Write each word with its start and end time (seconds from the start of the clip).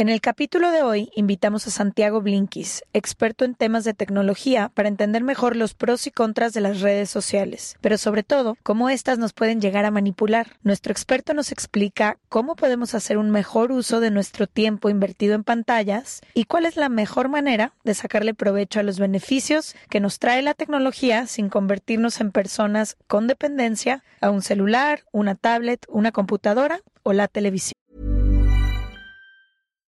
En 0.00 0.08
el 0.08 0.22
capítulo 0.22 0.70
de 0.70 0.82
hoy 0.82 1.10
invitamos 1.14 1.66
a 1.66 1.70
Santiago 1.70 2.22
Blinkis, 2.22 2.84
experto 2.94 3.44
en 3.44 3.54
temas 3.54 3.84
de 3.84 3.92
tecnología, 3.92 4.70
para 4.72 4.88
entender 4.88 5.22
mejor 5.22 5.56
los 5.56 5.74
pros 5.74 6.06
y 6.06 6.10
contras 6.10 6.54
de 6.54 6.62
las 6.62 6.80
redes 6.80 7.10
sociales, 7.10 7.76
pero 7.82 7.98
sobre 7.98 8.22
todo 8.22 8.56
cómo 8.62 8.88
éstas 8.88 9.18
nos 9.18 9.34
pueden 9.34 9.60
llegar 9.60 9.84
a 9.84 9.90
manipular. 9.90 10.56
Nuestro 10.62 10.90
experto 10.90 11.34
nos 11.34 11.52
explica 11.52 12.16
cómo 12.30 12.56
podemos 12.56 12.94
hacer 12.94 13.18
un 13.18 13.28
mejor 13.28 13.72
uso 13.72 14.00
de 14.00 14.10
nuestro 14.10 14.46
tiempo 14.46 14.88
invertido 14.88 15.34
en 15.34 15.44
pantallas 15.44 16.22
y 16.32 16.46
cuál 16.46 16.64
es 16.64 16.76
la 16.76 16.88
mejor 16.88 17.28
manera 17.28 17.74
de 17.84 17.92
sacarle 17.92 18.32
provecho 18.32 18.80
a 18.80 18.84
los 18.84 18.98
beneficios 18.98 19.76
que 19.90 20.00
nos 20.00 20.18
trae 20.18 20.40
la 20.40 20.54
tecnología 20.54 21.26
sin 21.26 21.50
convertirnos 21.50 22.22
en 22.22 22.32
personas 22.32 22.96
con 23.06 23.26
dependencia 23.26 24.02
a 24.22 24.30
un 24.30 24.40
celular, 24.40 25.04
una 25.12 25.34
tablet, 25.34 25.84
una 25.90 26.10
computadora 26.10 26.80
o 27.02 27.12
la 27.12 27.28
televisión. 27.28 27.79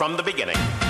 From 0.00 0.16
the 0.16 0.22
beginning. 0.22 0.89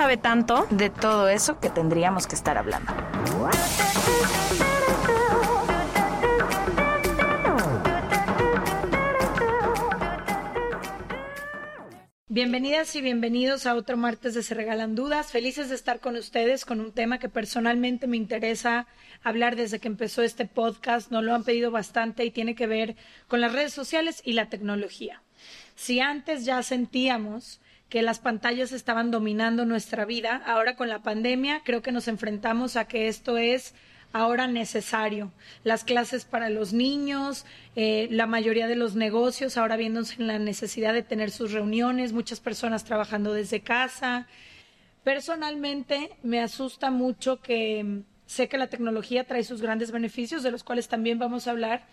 sabe 0.01 0.17
tanto 0.17 0.65
de 0.71 0.89
todo 0.89 1.29
eso 1.29 1.59
que 1.59 1.69
tendríamos 1.69 2.25
que 2.25 2.33
estar 2.33 2.57
hablando. 2.57 2.91
Bienvenidas 12.27 12.95
y 12.95 13.01
bienvenidos 13.03 13.67
a 13.67 13.75
otro 13.75 13.95
martes 13.95 14.33
de 14.33 14.41
Se 14.41 14.55
Regalan 14.55 14.95
Dudas. 14.95 15.31
Felices 15.31 15.69
de 15.69 15.75
estar 15.75 15.99
con 15.99 16.15
ustedes 16.15 16.65
con 16.65 16.79
un 16.79 16.93
tema 16.93 17.19
que 17.19 17.29
personalmente 17.29 18.07
me 18.07 18.17
interesa 18.17 18.87
hablar 19.21 19.55
desde 19.55 19.77
que 19.77 19.87
empezó 19.87 20.23
este 20.23 20.47
podcast. 20.47 21.11
Nos 21.11 21.23
lo 21.23 21.35
han 21.35 21.43
pedido 21.43 21.69
bastante 21.69 22.25
y 22.25 22.31
tiene 22.31 22.55
que 22.55 22.65
ver 22.65 22.95
con 23.27 23.39
las 23.39 23.53
redes 23.53 23.73
sociales 23.73 24.23
y 24.25 24.33
la 24.33 24.49
tecnología. 24.49 25.21
Si 25.75 25.99
antes 25.99 26.43
ya 26.43 26.63
sentíamos 26.63 27.61
que 27.91 28.01
las 28.01 28.19
pantallas 28.19 28.71
estaban 28.71 29.11
dominando 29.11 29.65
nuestra 29.65 30.05
vida. 30.05 30.41
Ahora 30.45 30.77
con 30.77 30.87
la 30.87 31.03
pandemia 31.03 31.61
creo 31.65 31.81
que 31.81 31.91
nos 31.91 32.07
enfrentamos 32.07 32.77
a 32.77 32.85
que 32.85 33.09
esto 33.09 33.37
es 33.37 33.75
ahora 34.13 34.47
necesario. 34.47 35.33
Las 35.65 35.83
clases 35.83 36.23
para 36.23 36.49
los 36.49 36.71
niños, 36.71 37.45
eh, 37.75 38.07
la 38.09 38.27
mayoría 38.27 38.67
de 38.67 38.77
los 38.77 38.95
negocios 38.95 39.57
ahora 39.57 39.75
viéndose 39.75 40.15
en 40.21 40.27
la 40.27 40.39
necesidad 40.39 40.93
de 40.93 41.03
tener 41.03 41.31
sus 41.31 41.51
reuniones, 41.51 42.13
muchas 42.13 42.39
personas 42.39 42.85
trabajando 42.85 43.33
desde 43.33 43.59
casa. 43.59 44.25
Personalmente 45.03 46.11
me 46.23 46.39
asusta 46.39 46.91
mucho 46.91 47.41
que 47.41 47.83
mm, 47.83 48.03
sé 48.25 48.47
que 48.47 48.57
la 48.57 48.67
tecnología 48.67 49.25
trae 49.25 49.43
sus 49.43 49.61
grandes 49.61 49.91
beneficios, 49.91 50.43
de 50.43 50.51
los 50.51 50.63
cuales 50.63 50.87
también 50.87 51.19
vamos 51.19 51.45
a 51.45 51.51
hablar, 51.51 51.85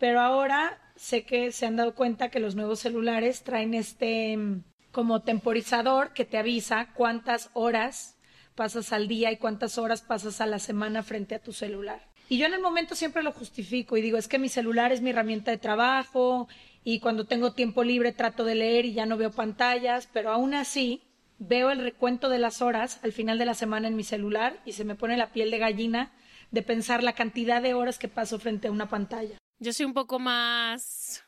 pero 0.00 0.20
ahora 0.20 0.80
sé 0.96 1.22
que 1.22 1.52
se 1.52 1.66
han 1.66 1.76
dado 1.76 1.94
cuenta 1.94 2.30
que 2.30 2.40
los 2.40 2.56
nuevos 2.56 2.80
celulares 2.80 3.44
traen 3.44 3.74
este 3.74 4.36
mm, 4.36 4.64
como 4.96 5.20
temporizador 5.20 6.14
que 6.14 6.24
te 6.24 6.38
avisa 6.38 6.94
cuántas 6.94 7.50
horas 7.52 8.16
pasas 8.54 8.94
al 8.94 9.08
día 9.08 9.30
y 9.30 9.36
cuántas 9.36 9.76
horas 9.76 10.00
pasas 10.00 10.40
a 10.40 10.46
la 10.46 10.58
semana 10.58 11.02
frente 11.02 11.34
a 11.34 11.38
tu 11.38 11.52
celular. 11.52 12.00
Y 12.30 12.38
yo 12.38 12.46
en 12.46 12.54
el 12.54 12.62
momento 12.62 12.94
siempre 12.94 13.22
lo 13.22 13.30
justifico 13.32 13.98
y 13.98 14.00
digo, 14.00 14.16
es 14.16 14.26
que 14.26 14.38
mi 14.38 14.48
celular 14.48 14.92
es 14.92 15.02
mi 15.02 15.10
herramienta 15.10 15.50
de 15.50 15.58
trabajo 15.58 16.48
y 16.82 17.00
cuando 17.00 17.26
tengo 17.26 17.52
tiempo 17.52 17.84
libre 17.84 18.12
trato 18.12 18.42
de 18.42 18.54
leer 18.54 18.86
y 18.86 18.94
ya 18.94 19.04
no 19.04 19.18
veo 19.18 19.32
pantallas, 19.32 20.08
pero 20.14 20.30
aún 20.30 20.54
así 20.54 21.02
veo 21.38 21.70
el 21.70 21.80
recuento 21.80 22.30
de 22.30 22.38
las 22.38 22.62
horas 22.62 22.98
al 23.02 23.12
final 23.12 23.36
de 23.36 23.44
la 23.44 23.52
semana 23.52 23.88
en 23.88 23.96
mi 23.96 24.02
celular 24.02 24.62
y 24.64 24.72
se 24.72 24.86
me 24.86 24.94
pone 24.94 25.18
la 25.18 25.30
piel 25.30 25.50
de 25.50 25.58
gallina 25.58 26.10
de 26.52 26.62
pensar 26.62 27.02
la 27.02 27.12
cantidad 27.12 27.60
de 27.60 27.74
horas 27.74 27.98
que 27.98 28.08
paso 28.08 28.38
frente 28.38 28.68
a 28.68 28.72
una 28.72 28.88
pantalla. 28.88 29.36
Yo 29.58 29.74
soy 29.74 29.84
un 29.84 29.92
poco 29.92 30.18
más 30.18 31.25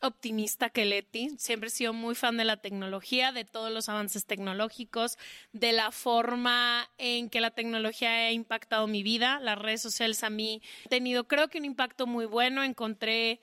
optimista 0.00 0.70
que 0.70 0.84
Leti. 0.84 1.30
Siempre 1.38 1.68
he 1.68 1.70
sido 1.70 1.92
muy 1.92 2.14
fan 2.14 2.36
de 2.36 2.44
la 2.44 2.58
tecnología, 2.58 3.32
de 3.32 3.44
todos 3.44 3.70
los 3.70 3.88
avances 3.88 4.26
tecnológicos, 4.26 5.18
de 5.52 5.72
la 5.72 5.90
forma 5.90 6.88
en 6.98 7.30
que 7.30 7.40
la 7.40 7.50
tecnología 7.50 8.10
ha 8.10 8.32
impactado 8.32 8.86
mi 8.86 9.02
vida. 9.02 9.40
Las 9.40 9.58
redes 9.58 9.82
sociales 9.82 10.22
a 10.24 10.30
mí 10.30 10.62
han 10.84 10.90
tenido, 10.90 11.26
creo 11.26 11.48
que 11.48 11.58
un 11.58 11.64
impacto 11.64 12.06
muy 12.06 12.26
bueno. 12.26 12.62
Encontré 12.62 13.40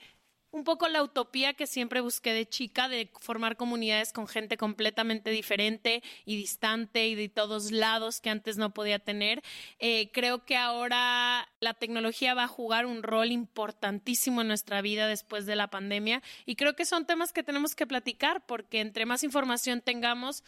un 0.56 0.64
poco 0.64 0.88
la 0.88 1.04
utopía 1.04 1.54
que 1.54 1.68
siempre 1.68 2.00
busqué 2.00 2.32
de 2.32 2.48
chica, 2.48 2.88
de 2.88 3.12
formar 3.20 3.58
comunidades 3.58 4.14
con 4.14 4.26
gente 4.26 4.56
completamente 4.56 5.30
diferente 5.30 6.02
y 6.24 6.38
distante 6.38 7.08
y 7.08 7.16
de 7.16 7.28
todos 7.28 7.72
lados 7.72 8.22
que 8.22 8.30
antes 8.30 8.58
no 8.58 8.74
podía 8.74 9.00
tener. 9.00 9.44
Eh, 9.80 10.12
creo 10.14 10.46
que 10.46 10.56
ahora 10.56 11.50
la 11.60 11.74
tecnología 11.74 12.34
va 12.36 12.46
a 12.46 12.48
jugar 12.48 12.86
un 12.86 13.04
rol 13.04 13.34
importantísimo 13.34 14.40
en 14.40 14.48
nuestra 14.48 14.82
vida 14.82 15.08
después 15.08 15.46
de 15.46 15.58
la 15.58 15.70
pandemia 15.70 16.24
y 16.46 16.56
creo 16.56 16.74
que 16.74 16.86
son 16.86 17.06
temas 17.06 17.34
que 17.34 17.44
tenemos 17.44 17.76
que 17.76 17.86
platicar 17.86 18.46
porque 18.46 18.80
entre 18.80 19.06
más 19.06 19.26
información 19.26 19.82
tengamos, 19.82 20.42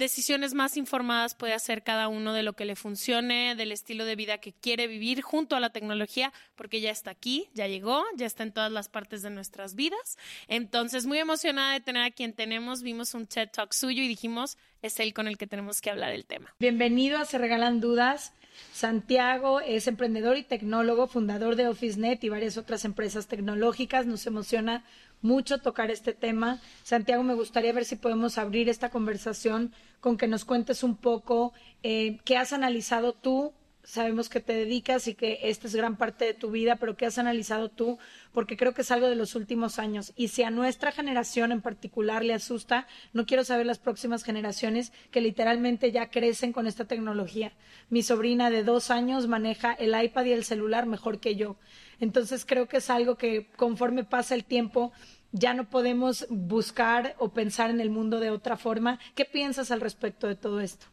decisiones 0.00 0.54
más 0.54 0.76
informadas 0.76 1.36
puede 1.36 1.52
hacer 1.52 1.84
cada 1.84 2.08
uno 2.08 2.32
de 2.32 2.42
lo 2.42 2.54
que 2.54 2.64
le 2.64 2.74
funcione, 2.74 3.54
del 3.54 3.70
estilo 3.70 4.04
de 4.04 4.16
vida 4.16 4.38
que 4.38 4.52
quiere 4.52 4.88
vivir 4.88 5.20
junto 5.20 5.54
a 5.54 5.60
la 5.60 5.70
tecnología, 5.70 6.32
porque 6.56 6.80
ya 6.80 6.90
está 6.90 7.12
aquí, 7.12 7.48
ya 7.54 7.68
llegó, 7.68 8.02
ya 8.16 8.26
está 8.26 8.42
en 8.42 8.52
todas 8.52 8.72
las 8.72 8.88
partes 8.88 9.22
de 9.22 9.30
nuestras 9.30 9.76
vidas. 9.76 10.18
Entonces, 10.48 11.06
muy 11.06 11.18
emocionada 11.18 11.74
de 11.74 11.80
tener 11.80 12.02
a 12.02 12.10
quien 12.10 12.32
tenemos. 12.32 12.82
Vimos 12.82 13.14
un 13.14 13.26
TED 13.26 13.50
Talk 13.52 13.72
suyo 13.72 14.02
y 14.02 14.08
dijimos, 14.08 14.58
es 14.82 14.98
él 14.98 15.14
con 15.14 15.28
el 15.28 15.38
que 15.38 15.46
tenemos 15.46 15.80
que 15.80 15.90
hablar 15.90 16.12
el 16.12 16.24
tema. 16.24 16.54
Bienvenido 16.58 17.18
a 17.18 17.26
Se 17.26 17.38
Regalan 17.38 17.80
Dudas. 17.80 18.32
Santiago 18.72 19.60
es 19.60 19.86
emprendedor 19.86 20.36
y 20.36 20.42
tecnólogo, 20.42 21.06
fundador 21.06 21.56
de 21.56 21.68
OfficeNet 21.68 22.24
y 22.24 22.28
varias 22.30 22.56
otras 22.56 22.84
empresas 22.84 23.26
tecnológicas. 23.26 24.06
Nos 24.06 24.26
emociona 24.26 24.84
mucho 25.22 25.58
tocar 25.58 25.90
este 25.90 26.12
tema. 26.12 26.60
Santiago, 26.82 27.22
me 27.22 27.34
gustaría 27.34 27.72
ver 27.72 27.84
si 27.84 27.96
podemos 27.96 28.38
abrir 28.38 28.68
esta 28.68 28.90
conversación 28.90 29.72
con 30.00 30.16
que 30.16 30.28
nos 30.28 30.44
cuentes 30.44 30.82
un 30.82 30.96
poco 30.96 31.52
eh, 31.82 32.18
qué 32.24 32.36
has 32.36 32.52
analizado 32.52 33.12
tú 33.12 33.52
sabemos 33.90 34.28
que 34.28 34.40
te 34.40 34.52
dedicas 34.52 35.08
y 35.08 35.14
que 35.14 35.40
esta 35.42 35.66
es 35.66 35.74
gran 35.74 35.96
parte 35.96 36.24
de 36.24 36.34
tu 36.34 36.52
vida, 36.52 36.76
pero 36.76 36.96
¿qué 36.96 37.06
has 37.06 37.18
analizado 37.18 37.70
tú? 37.70 37.98
Porque 38.32 38.56
creo 38.56 38.72
que 38.72 38.82
es 38.82 38.90
algo 38.92 39.08
de 39.08 39.16
los 39.16 39.34
últimos 39.34 39.80
años. 39.80 40.12
Y 40.14 40.28
si 40.28 40.44
a 40.44 40.50
nuestra 40.50 40.92
generación 40.92 41.50
en 41.50 41.60
particular 41.60 42.24
le 42.24 42.34
asusta, 42.34 42.86
no 43.12 43.26
quiero 43.26 43.42
saber 43.42 43.66
las 43.66 43.80
próximas 43.80 44.22
generaciones 44.22 44.92
que 45.10 45.20
literalmente 45.20 45.90
ya 45.90 46.08
crecen 46.08 46.52
con 46.52 46.68
esta 46.68 46.84
tecnología. 46.84 47.52
Mi 47.88 48.04
sobrina 48.04 48.48
de 48.48 48.62
dos 48.62 48.92
años 48.92 49.26
maneja 49.26 49.72
el 49.72 50.00
iPad 50.00 50.24
y 50.26 50.32
el 50.32 50.44
celular 50.44 50.86
mejor 50.86 51.18
que 51.18 51.34
yo. 51.34 51.56
Entonces 51.98 52.44
creo 52.46 52.68
que 52.68 52.76
es 52.76 52.90
algo 52.90 53.16
que 53.16 53.50
conforme 53.56 54.04
pasa 54.04 54.36
el 54.36 54.44
tiempo 54.44 54.92
ya 55.32 55.52
no 55.54 55.68
podemos 55.68 56.26
buscar 56.28 57.16
o 57.18 57.32
pensar 57.32 57.70
en 57.70 57.80
el 57.80 57.90
mundo 57.90 58.20
de 58.20 58.30
otra 58.30 58.56
forma. 58.56 59.00
¿Qué 59.14 59.24
piensas 59.24 59.70
al 59.70 59.80
respecto 59.80 60.28
de 60.28 60.36
todo 60.36 60.60
esto? 60.60 60.86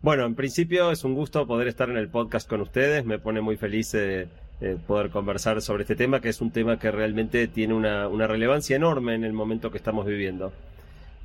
Bueno, 0.00 0.24
en 0.26 0.36
principio 0.36 0.92
es 0.92 1.02
un 1.02 1.14
gusto 1.14 1.44
poder 1.48 1.66
estar 1.66 1.90
en 1.90 1.96
el 1.96 2.08
podcast 2.08 2.48
con 2.48 2.60
ustedes. 2.60 3.04
Me 3.04 3.18
pone 3.18 3.40
muy 3.40 3.56
feliz 3.56 3.92
eh, 3.94 4.28
eh, 4.60 4.76
poder 4.86 5.10
conversar 5.10 5.60
sobre 5.60 5.82
este 5.82 5.96
tema, 5.96 6.20
que 6.20 6.28
es 6.28 6.40
un 6.40 6.52
tema 6.52 6.78
que 6.78 6.92
realmente 6.92 7.48
tiene 7.48 7.74
una, 7.74 8.06
relevancia 8.28 8.76
enorme 8.76 9.16
en 9.16 9.24
el 9.24 9.32
momento 9.32 9.72
que 9.72 9.78
estamos 9.78 10.06
viviendo. 10.06 10.52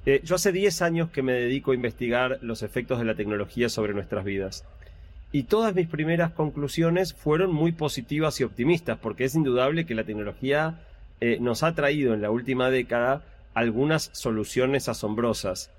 Eh, 0.07 0.21
yo 0.23 0.35
hace 0.35 0.51
10 0.51 0.81
años 0.81 1.11
que 1.11 1.21
me 1.21 1.33
dedico 1.33 1.71
a 1.71 1.75
investigar 1.75 2.39
los 2.41 2.63
efectos 2.63 2.97
de 2.97 3.05
la 3.05 3.13
tecnología 3.13 3.69
sobre 3.69 3.93
nuestras 3.93 4.25
vidas. 4.25 4.65
Y 5.31 5.43
todas 5.43 5.75
mis 5.75 5.87
primeras 5.87 6.31
conclusiones 6.31 7.13
fueron 7.13 7.53
muy 7.53 7.73
positivas 7.73 8.39
y 8.39 8.43
optimistas, 8.43 8.97
porque 8.99 9.25
es 9.25 9.35
indudable 9.35 9.85
que 9.85 9.95
la 9.95 10.03
tecnología 10.03 10.79
nos 11.39 11.63
ha 11.63 11.73
traído 11.73 12.13
en 12.13 12.21
la 12.21 12.31
última 12.31 12.69
década 12.69 13.23
algunas 13.53 14.09
soluciones 14.13 14.89
asombrosas. 14.89 15.71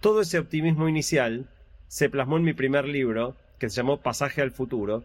Todo 0.00 0.20
ese 0.20 0.38
optimismo 0.38 0.88
inicial 0.88 1.46
se 1.94 2.10
plasmó 2.10 2.38
en 2.38 2.42
mi 2.42 2.54
primer 2.54 2.88
libro, 2.88 3.36
que 3.60 3.70
se 3.70 3.76
llamó 3.76 3.98
Pasaje 3.98 4.42
al 4.42 4.50
Futuro, 4.50 5.04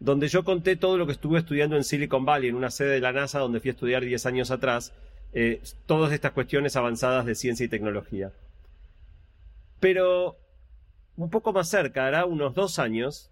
donde 0.00 0.28
yo 0.28 0.44
conté 0.44 0.76
todo 0.76 0.96
lo 0.96 1.04
que 1.04 1.12
estuve 1.12 1.38
estudiando 1.38 1.76
en 1.76 1.84
Silicon 1.84 2.24
Valley, 2.24 2.48
en 2.48 2.54
una 2.54 2.70
sede 2.70 2.88
de 2.88 3.00
la 3.00 3.12
NASA 3.12 3.38
donde 3.38 3.60
fui 3.60 3.68
a 3.68 3.74
estudiar 3.74 4.02
10 4.02 4.24
años 4.24 4.50
atrás, 4.50 4.94
eh, 5.34 5.60
todas 5.84 6.10
estas 6.10 6.32
cuestiones 6.32 6.74
avanzadas 6.74 7.26
de 7.26 7.34
ciencia 7.34 7.66
y 7.66 7.68
tecnología. 7.68 8.32
Pero 9.78 10.38
un 11.18 11.28
poco 11.28 11.52
más 11.52 11.68
cerca, 11.68 12.06
hará 12.06 12.24
unos 12.24 12.54
dos 12.54 12.78
años, 12.78 13.30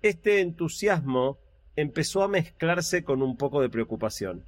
este 0.00 0.38
entusiasmo 0.38 1.36
empezó 1.74 2.22
a 2.22 2.28
mezclarse 2.28 3.02
con 3.02 3.22
un 3.22 3.36
poco 3.36 3.60
de 3.60 3.70
preocupación. 3.70 4.44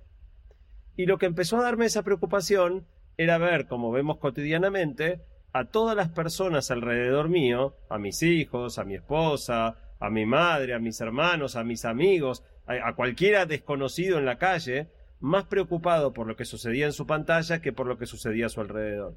Y 0.97 1.07
lo 1.07 1.19
que 1.19 1.27
empezó 1.27 1.57
a 1.57 1.65
darme 1.65 1.87
esa 1.87 2.05
preocupación 2.05 2.87
era 3.17 3.39
ver, 3.39 3.67
como 3.67 3.91
vemos 3.91 4.19
cotidianamente, 4.19 5.21
a 5.53 5.67
todas 5.67 5.97
las 5.97 6.09
personas 6.09 6.71
alrededor 6.71 7.29
mío, 7.29 7.75
a 7.91 7.99
mis 7.99 8.23
hijos, 8.23 8.79
a 8.79 8.85
mi 8.85 8.95
esposa, 8.95 9.77
a 10.01 10.11
mi 10.11 10.25
madre, 10.25 10.75
a 10.75 10.79
mis 10.79 11.01
hermanos, 11.01 11.57
a 11.57 11.65
mis 11.65 11.85
amigos, 11.85 12.43
a, 12.67 12.95
cualquiera 12.95 13.45
desconocido 13.45 14.19
en 14.19 14.25
la 14.25 14.39
calle, 14.39 14.89
más 15.21 15.45
preocupado 15.45 16.13
por 16.13 16.27
lo 16.27 16.37
que 16.37 16.45
sucedía 16.45 16.87
en 16.87 16.93
su 16.93 17.07
pantalla 17.07 17.61
que 17.61 17.73
por 17.73 17.87
lo 17.87 17.99
que 17.99 18.07
sucedía 18.07 18.47
a 18.47 18.49
su 18.49 18.61
alrededor. 18.61 19.15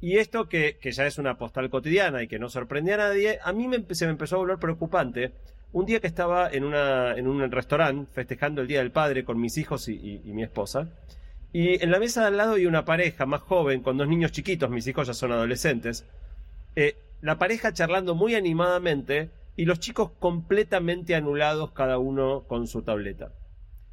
Y 0.00 0.18
esto 0.18 0.48
que, 0.48 0.78
que 0.78 0.92
ya 0.92 1.06
es 1.06 1.18
una 1.18 1.38
postal 1.38 1.70
cotidiana 1.70 2.22
y 2.22 2.28
que 2.28 2.38
no 2.38 2.48
sorprende 2.48 2.92
a 2.92 2.98
nadie, 2.98 3.38
a 3.42 3.52
mí 3.52 3.68
me, 3.68 3.82
se 3.94 4.04
me 4.04 4.12
empezó 4.12 4.36
a 4.36 4.40
volver 4.40 4.58
preocupante. 4.58 5.32
Un 5.72 5.86
día 5.86 6.00
que 6.00 6.06
estaba 6.08 6.50
en, 6.50 6.64
una, 6.64 7.14
en 7.14 7.26
un 7.26 7.50
restaurante 7.50 8.10
festejando 8.12 8.60
el 8.60 8.68
Día 8.68 8.80
del 8.80 8.90
Padre 8.90 9.24
con 9.24 9.40
mis 9.40 9.56
hijos 9.56 9.88
y 9.88 10.20
mi 10.26 10.42
esposa, 10.42 10.88
y 11.52 11.82
en 11.82 11.90
la 11.90 11.98
mesa 11.98 12.22
de 12.22 12.26
al 12.28 12.36
lado 12.36 12.54
hay 12.54 12.66
una 12.66 12.84
pareja 12.84 13.26
más 13.26 13.42
joven 13.42 13.82
con 13.82 13.98
dos 13.98 14.08
niños 14.08 14.32
chiquitos, 14.32 14.70
mis 14.70 14.86
hijos 14.86 15.06
ya 15.06 15.14
son 15.14 15.32
adolescentes. 15.32 16.06
Eh, 16.76 16.96
la 17.20 17.38
pareja 17.38 17.72
charlando 17.72 18.14
muy 18.14 18.34
animadamente 18.34 19.30
y 19.54 19.66
los 19.66 19.78
chicos 19.78 20.12
completamente 20.18 21.14
anulados 21.14 21.72
cada 21.72 21.98
uno 21.98 22.44
con 22.48 22.66
su 22.66 22.82
tableta. 22.82 23.32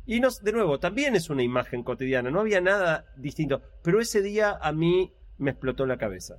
Y 0.05 0.21
no, 0.21 0.29
de 0.41 0.53
nuevo, 0.53 0.79
también 0.79 1.15
es 1.15 1.29
una 1.29 1.43
imagen 1.43 1.83
cotidiana, 1.83 2.31
no 2.31 2.39
había 2.39 2.61
nada 2.61 3.05
distinto, 3.17 3.61
pero 3.83 3.99
ese 3.99 4.21
día 4.21 4.57
a 4.61 4.71
mí 4.71 5.13
me 5.37 5.51
explotó 5.51 5.85
la 5.85 5.97
cabeza. 5.97 6.37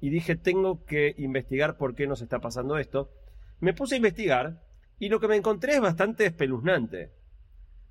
Y 0.00 0.10
dije, 0.10 0.36
tengo 0.36 0.84
que 0.84 1.14
investigar 1.18 1.76
por 1.76 1.94
qué 1.94 2.06
nos 2.06 2.22
está 2.22 2.38
pasando 2.38 2.78
esto. 2.78 3.10
Me 3.60 3.74
puse 3.74 3.94
a 3.94 3.98
investigar 3.98 4.62
y 4.98 5.08
lo 5.08 5.18
que 5.18 5.28
me 5.28 5.36
encontré 5.36 5.74
es 5.74 5.80
bastante 5.80 6.26
espeluznante. 6.26 7.10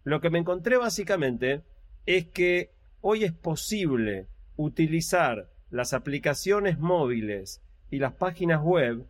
Lo 0.04 0.22
que 0.22 0.30
me 0.30 0.40
encontré 0.40 0.78
básicamente 0.78 1.64
es 2.06 2.26
que 2.28 2.72
hoy 3.02 3.24
es 3.24 3.32
posible 3.32 4.28
utilizar 4.56 5.50
las 5.70 5.94
aplicaciones 5.94 6.80
móviles 6.80 7.62
y 7.90 8.00
las 8.00 8.14
páginas 8.14 8.62
web 8.62 9.06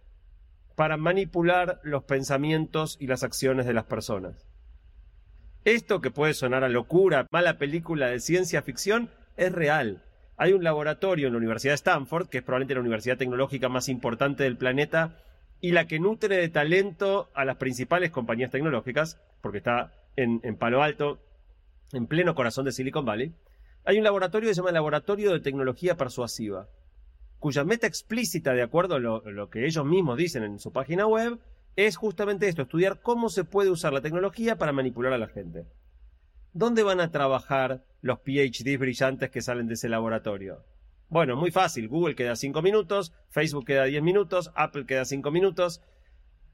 para 0.76 0.98
manipular 0.98 1.80
los 1.84 2.04
pensamientos 2.04 2.98
y 3.00 3.08
las 3.08 3.24
acciones 3.24 3.66
de 3.66 3.74
las 3.74 3.86
personas. 3.86 4.48
Esto 5.66 6.02
que 6.02 6.12
puede 6.12 6.34
sonar 6.34 6.64
a 6.64 6.70
locura, 6.70 7.28
mala 7.32 7.58
película 7.58 8.08
de 8.08 8.20
ciencia 8.20 8.62
ficción, 8.62 9.10
es 9.38 9.52
real. 9.52 10.04
Hay 10.36 10.54
un 10.54 10.64
laboratorio 10.64 11.28
en 11.28 11.34
la 11.34 11.38
Universidad 11.38 11.72
de 11.72 11.76
Stanford, 11.76 12.28
que 12.28 12.40
es 12.40 12.44
probablemente 12.44 12.74
la 12.74 12.82
universidad 12.82 13.18
tecnológica 13.18 13.70
más 13.70 13.88
importante 13.88 14.44
del 14.44 14.58
planeta 14.58 15.20
y 15.62 15.72
la 15.72 15.86
que 15.86 16.00
nutre 16.00 16.38
de 16.38 16.50
talento 16.50 17.30
a 17.34 17.46
las 17.46 17.58
principales 17.58 18.12
compañías 18.12 18.52
tecnológicas, 18.52 19.22
porque 19.42 19.60
está 19.60 19.94
en, 20.18 20.42
en 20.44 20.58
Palo 20.58 20.84
Alto, 20.84 21.20
en 21.92 22.08
pleno 22.08 22.36
corazón 22.36 22.66
de 22.66 22.72
Silicon 22.72 23.06
Valley, 23.06 23.34
hay 23.86 23.98
un 23.98 24.04
laboratorio 24.04 24.50
que 24.50 24.56
se 24.56 24.62
llama 24.62 24.72
Laboratorio 24.72 25.32
de 25.32 25.42
Tecnología 25.42 25.98
Persuasiva, 25.98 26.70
cuya 27.40 27.66
meta 27.66 27.88
explícita, 27.88 28.54
de 28.54 28.62
acuerdo 28.62 28.96
a 28.96 29.00
lo, 29.00 29.50
que 29.50 29.66
ellos 29.66 29.86
mismos 29.86 30.18
dicen 30.18 30.44
en 30.44 30.60
su 30.60 30.72
página 30.72 31.06
web, 31.06 31.40
es 31.76 31.98
justamente 31.98 32.48
esto, 32.48 32.62
estudiar 32.62 33.02
cómo 33.02 33.30
se 33.30 33.44
puede 33.44 33.70
usar 33.70 33.92
la 33.92 34.02
tecnología 34.02 34.58
para 34.58 34.72
manipular 34.72 35.12
a 35.12 35.18
la 35.18 35.28
gente. 35.28 35.66
¿Dónde 36.54 36.84
van 36.84 37.02
a 37.02 37.12
trabajar 37.12 37.84
los 38.02 38.20
PhDs 38.20 38.80
brillantes 38.80 39.30
que 39.30 39.42
salen 39.42 39.68
de 39.68 39.74
ese 39.74 39.90
laboratorio? 39.90 40.64
Bueno, 41.10 41.36
muy 41.36 41.52
fácil. 41.52 41.90
Google 41.90 42.16
queda 42.16 42.36
5 42.36 42.62
minutos, 42.62 43.14
Facebook 43.30 43.66
queda 43.66 43.84
10 43.84 44.02
minutos, 44.02 44.52
Apple 44.56 44.86
queda 44.86 45.04
5 45.04 45.30
minutos. 45.30 45.82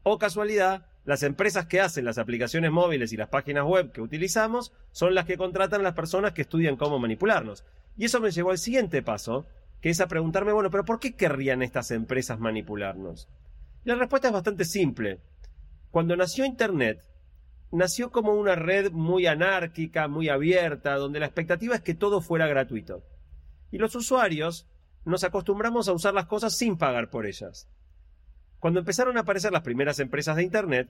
O 0.04 0.18
casualidad, 0.18 0.88
las 1.06 1.24
empresas 1.24 1.66
que 1.66 1.82
hacen 1.82 2.06
las 2.06 2.18
aplicaciones 2.18 2.72
móviles 2.72 3.14
y 3.14 3.18
las 3.18 3.30
páginas 3.30 3.66
web 3.66 3.92
que 3.92 4.02
utilizamos 4.02 4.74
son 4.92 5.16
las 5.16 5.26
que 5.26 5.38
contratan 5.38 5.82
a 5.82 5.86
las 5.86 5.94
personas 5.94 6.34
que 6.34 6.44
estudian 6.44 6.76
cómo 6.76 7.00
manipularnos. 7.00 7.64
Y 7.98 8.06
eso 8.06 8.20
me 8.20 8.32
llevó 8.32 8.52
al 8.52 8.58
siguiente 8.58 9.02
paso, 9.02 9.46
que 9.82 9.90
es 9.90 10.02
a 10.02 10.08
preguntarme, 10.08 10.52
bueno, 10.52 10.70
pero 10.70 10.86
¿por 10.86 11.00
qué 11.00 11.16
querrían 11.16 11.62
estas 11.62 11.92
empresas 11.92 12.40
manipularnos? 12.40 13.28
La 13.86 13.96
respuesta 13.96 14.28
es 14.28 14.34
bastante 14.34 14.66
simple. 14.66 15.20
Cuando 15.92 16.16
nació 16.16 16.46
Internet, 16.46 17.02
nació 17.72 18.12
como 18.12 18.34
una 18.34 18.56
red 18.56 18.92
muy 18.92 19.26
anárquica, 19.26 20.08
muy 20.08 20.30
abierta, 20.30 20.96
donde 20.96 21.20
la 21.20 21.26
expectativa 21.26 21.76
es 21.76 21.82
que 21.82 21.96
todo 21.96 22.22
fuera 22.22 22.48
gratuito. 22.48 23.04
Y 23.72 23.78
los 23.78 23.96
usuarios 23.96 24.68
nos 25.06 25.24
acostumbramos 25.24 25.88
a 25.88 25.94
usar 25.94 26.14
las 26.14 26.26
cosas 26.26 26.56
sin 26.56 26.78
pagar 26.78 27.10
por 27.10 27.26
ellas. 27.26 27.68
Cuando 28.60 28.80
empezaron 28.80 29.18
a 29.18 29.22
aparecer 29.22 29.52
las 29.52 29.62
primeras 29.62 30.00
empresas 30.00 30.36
de 30.36 30.44
Internet, 30.44 30.90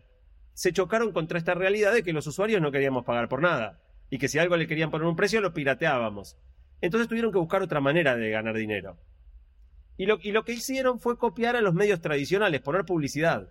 se 0.54 0.74
chocaron 0.74 1.12
contra 1.12 1.38
esta 1.38 1.54
realidad 1.54 1.94
de 1.94 2.04
que 2.04 2.13
los 2.13 2.27
usuarios 2.27 2.62
no 2.62 2.71
queríamos 2.71 3.06
pagar 3.06 3.30
por 3.30 3.42
nada 3.42 3.80
y 4.10 4.18
que 4.18 4.27
si 4.27 4.39
algo 4.39 4.57
le 4.57 4.68
querían 4.68 4.92
poner 4.92 5.07
un 5.07 5.16
precio 5.16 5.42
lo 5.42 5.54
pirateábamos. 5.54 6.38
Entonces 6.81 7.07
tuvieron 7.07 7.31
que 7.31 7.38
buscar 7.38 7.62
otra 7.62 7.80
manera 7.80 8.15
de 8.15 8.29
ganar 8.32 8.55
dinero. 8.55 8.98
Y 9.98 10.05
lo, 10.05 10.46
que 10.46 10.53
hicieron 10.53 11.00
fue 11.00 11.17
copiar 11.17 11.58
a 11.58 11.62
los 11.62 11.74
medios 11.74 12.00
tradicionales, 12.00 12.62
poner 12.62 12.86
publicidad. 12.86 13.50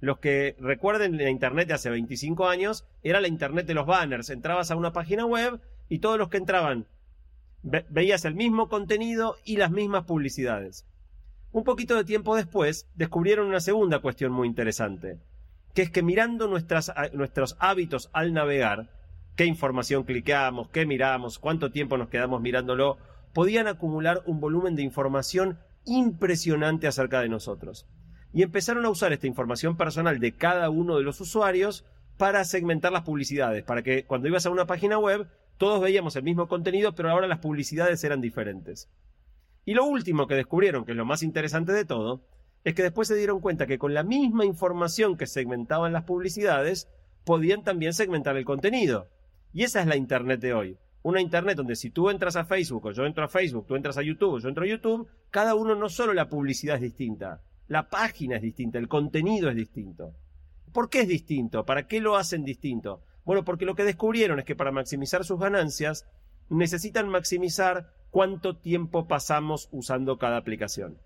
Los 0.00 0.18
que 0.18 0.54
recuerden 0.60 1.16
la 1.16 1.30
Internet 1.30 1.68
de 1.68 1.74
hace 1.74 1.88
25 1.88 2.46
años, 2.46 2.86
era 3.02 3.22
la 3.22 3.28
Internet 3.28 3.66
de 3.66 3.74
los 3.74 3.86
banners. 3.86 4.28
Entrabas 4.28 4.70
a 4.70 4.76
una 4.76 4.92
página 4.92 5.24
web 5.24 5.60
y 5.88 6.00
todos 6.00 6.18
los 6.18 6.28
que 6.28 6.36
entraban 6.36 6.86
veías 7.62 8.24
el 8.24 8.34
mismo 8.34 8.68
contenido 8.68 9.36
y 9.44 9.56
las 9.56 9.70
mismas 9.70 10.04
publicidades. 10.04 10.86
Un 11.50 11.64
poquito 11.64 11.96
de 11.96 12.04
tiempo 12.04 12.36
después, 12.36 12.88
descubrieron 12.94 13.46
una 13.46 13.60
segunda 13.60 14.00
cuestión 14.00 14.32
muy 14.32 14.46
interesante, 14.46 15.18
que 15.74 15.82
es 15.82 15.90
que 15.90 16.02
mirando 16.02 16.46
nuestros 16.46 17.56
hábitos 17.58 18.10
al 18.12 18.34
navegar, 18.34 18.90
qué 19.34 19.46
información 19.46 20.04
cliqueamos, 20.04 20.68
qué 20.68 20.84
miramos, 20.84 21.38
cuánto 21.38 21.70
tiempo 21.70 21.96
nos 21.96 22.08
quedamos 22.08 22.42
mirándolo, 22.42 22.98
podían 23.32 23.66
acumular 23.66 24.22
un 24.26 24.40
volumen 24.40 24.76
de 24.76 24.82
información 24.82 25.58
impresionante 25.86 26.86
acerca 26.86 27.20
de 27.20 27.30
nosotros. 27.30 27.86
Y 28.34 28.42
empezaron 28.42 28.84
a 28.84 28.90
usar 28.90 29.12
esta 29.14 29.26
información 29.26 29.76
personal 29.76 30.20
de 30.20 30.32
cada 30.32 30.68
uno 30.68 30.98
de 30.98 31.02
los 31.02 31.20
usuarios 31.20 31.86
para 32.18 32.44
segmentar 32.44 32.92
las 32.92 33.04
publicidades, 33.04 33.64
para 33.64 33.82
que 33.82 34.04
cuando 34.04 34.28
ibas 34.28 34.44
a 34.44 34.50
una 34.50 34.66
página 34.66 34.98
web 34.98 35.28
todos 35.56 35.80
veíamos 35.80 36.14
el 36.16 36.24
mismo 36.24 36.46
contenido, 36.46 36.94
pero 36.94 37.10
ahora 37.10 37.26
las 37.26 37.38
publicidades 37.38 38.04
eran 38.04 38.20
diferentes. 38.20 38.90
Y 39.68 39.74
lo 39.74 39.84
último 39.84 40.26
que 40.26 40.34
descubrieron, 40.34 40.86
que 40.86 40.92
es 40.92 40.96
lo 40.96 41.04
más 41.04 41.22
interesante 41.22 41.72
de 41.72 41.84
todo, 41.84 42.22
es 42.64 42.74
que 42.74 42.82
después 42.82 43.06
se 43.06 43.16
dieron 43.16 43.38
cuenta 43.40 43.66
que 43.66 43.78
con 43.78 43.92
la 43.92 44.02
misma 44.02 44.46
información 44.46 45.18
que 45.18 45.26
segmentaban 45.26 45.92
las 45.92 46.04
publicidades, 46.04 46.88
podían 47.24 47.62
también 47.62 47.92
segmentar 47.92 48.38
el 48.38 48.46
contenido. 48.46 49.08
Y 49.52 49.64
esa 49.64 49.82
es 49.82 49.86
la 49.86 49.96
Internet 49.96 50.40
de 50.40 50.54
hoy. 50.54 50.78
Una 51.02 51.20
Internet 51.20 51.58
donde 51.58 51.76
si 51.76 51.90
tú 51.90 52.08
entras 52.08 52.36
a 52.36 52.46
Facebook 52.46 52.86
o 52.86 52.92
yo 52.92 53.04
entro 53.04 53.26
a 53.26 53.28
Facebook, 53.28 53.66
tú 53.66 53.76
entras 53.76 53.98
a 53.98 54.02
YouTube 54.02 54.32
o 54.32 54.38
yo 54.38 54.48
entro 54.48 54.64
a 54.64 54.68
YouTube, 54.68 55.06
cada 55.28 55.54
uno 55.54 55.74
no 55.74 55.90
solo 55.90 56.14
la 56.14 56.30
publicidad 56.30 56.76
es 56.76 56.80
distinta, 56.80 57.42
la 57.66 57.90
página 57.90 58.36
es 58.36 58.42
distinta, 58.42 58.78
el 58.78 58.88
contenido 58.88 59.50
es 59.50 59.56
distinto. 59.56 60.14
¿Por 60.72 60.88
qué 60.88 61.00
es 61.00 61.08
distinto? 61.08 61.66
¿Para 61.66 61.86
qué 61.86 62.00
lo 62.00 62.16
hacen 62.16 62.42
distinto? 62.42 63.02
Bueno, 63.26 63.44
porque 63.44 63.66
lo 63.66 63.74
que 63.74 63.84
descubrieron 63.84 64.38
es 64.38 64.46
que 64.46 64.56
para 64.56 64.72
maximizar 64.72 65.26
sus 65.26 65.38
ganancias 65.38 66.06
necesitan 66.48 67.10
maximizar 67.10 67.97
cuánto 68.10 68.56
tiempo 68.56 69.06
pasamos 69.06 69.68
usando 69.72 70.18
cada 70.18 70.36
aplicación. 70.36 70.98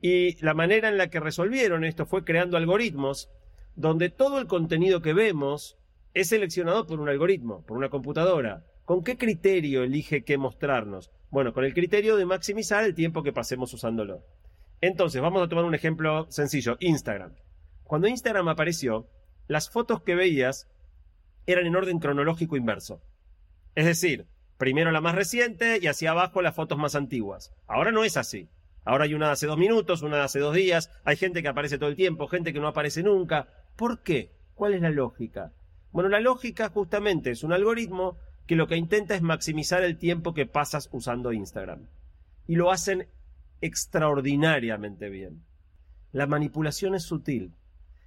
Y 0.00 0.42
la 0.44 0.54
manera 0.54 0.88
en 0.88 0.98
la 0.98 1.08
que 1.08 1.20
resolvieron 1.20 1.84
esto 1.84 2.06
fue 2.06 2.24
creando 2.24 2.56
algoritmos 2.56 3.30
donde 3.76 4.10
todo 4.10 4.38
el 4.38 4.46
contenido 4.46 5.00
que 5.00 5.14
vemos 5.14 5.78
es 6.14 6.28
seleccionado 6.28 6.86
por 6.86 7.00
un 7.00 7.08
algoritmo, 7.08 7.64
por 7.64 7.78
una 7.78 7.88
computadora. 7.88 8.64
¿Con 8.84 9.02
qué 9.04 9.16
criterio 9.16 9.82
elige 9.82 10.24
qué 10.24 10.36
mostrarnos? 10.36 11.10
Bueno, 11.30 11.54
con 11.54 11.64
el 11.64 11.72
criterio 11.72 12.16
de 12.16 12.26
maximizar 12.26 12.84
el 12.84 12.94
tiempo 12.94 13.22
que 13.22 13.32
pasemos 13.32 13.72
usándolo. 13.72 14.22
Entonces, 14.80 15.22
vamos 15.22 15.42
a 15.42 15.48
tomar 15.48 15.64
un 15.64 15.74
ejemplo 15.74 16.26
sencillo, 16.30 16.76
Instagram. 16.80 17.34
Cuando 17.84 18.08
Instagram 18.08 18.48
apareció, 18.48 19.08
las 19.46 19.70
fotos 19.70 20.02
que 20.02 20.14
veías 20.14 20.68
eran 21.46 21.66
en 21.66 21.76
orden 21.76 21.98
cronológico 21.98 22.56
inverso. 22.56 23.00
Es 23.74 23.86
decir, 23.86 24.26
primero 24.62 24.92
la 24.92 25.00
más 25.00 25.16
reciente 25.16 25.80
y 25.82 25.88
hacia 25.88 26.12
abajo 26.12 26.40
las 26.40 26.54
fotos 26.54 26.78
más 26.78 26.94
antiguas. 26.94 27.52
Ahora 27.66 27.90
no 27.90 28.04
es 28.04 28.16
así. 28.16 28.48
Ahora 28.84 29.06
hay 29.06 29.14
una 29.14 29.26
de 29.26 29.32
hace 29.32 29.48
dos 29.48 29.58
minutos, 29.58 30.02
una 30.02 30.18
de 30.18 30.22
hace 30.22 30.38
dos 30.38 30.54
días, 30.54 30.88
hay 31.02 31.16
gente 31.16 31.42
que 31.42 31.48
aparece 31.48 31.78
todo 31.78 31.88
el 31.88 31.96
tiempo, 31.96 32.28
gente 32.28 32.52
que 32.52 32.60
no 32.60 32.68
aparece 32.68 33.02
nunca. 33.02 33.48
¿Por 33.74 34.04
qué? 34.04 34.30
¿Cuál 34.54 34.74
es 34.74 34.80
la 34.80 34.90
lógica? 34.90 35.50
Bueno, 35.90 36.08
la 36.08 36.20
lógica 36.20 36.68
justamente 36.68 37.32
es 37.32 37.42
un 37.42 37.52
algoritmo 37.52 38.18
que 38.46 38.54
lo 38.54 38.68
que 38.68 38.76
intenta 38.76 39.16
es 39.16 39.22
maximizar 39.22 39.82
el 39.82 39.98
tiempo 39.98 40.32
que 40.32 40.46
pasas 40.46 40.88
usando 40.92 41.32
Instagram. 41.32 41.88
Y 42.46 42.54
lo 42.54 42.70
hacen 42.70 43.08
extraordinariamente 43.62 45.08
bien. 45.08 45.42
La 46.12 46.28
manipulación 46.28 46.94
es 46.94 47.02
sutil. 47.02 47.52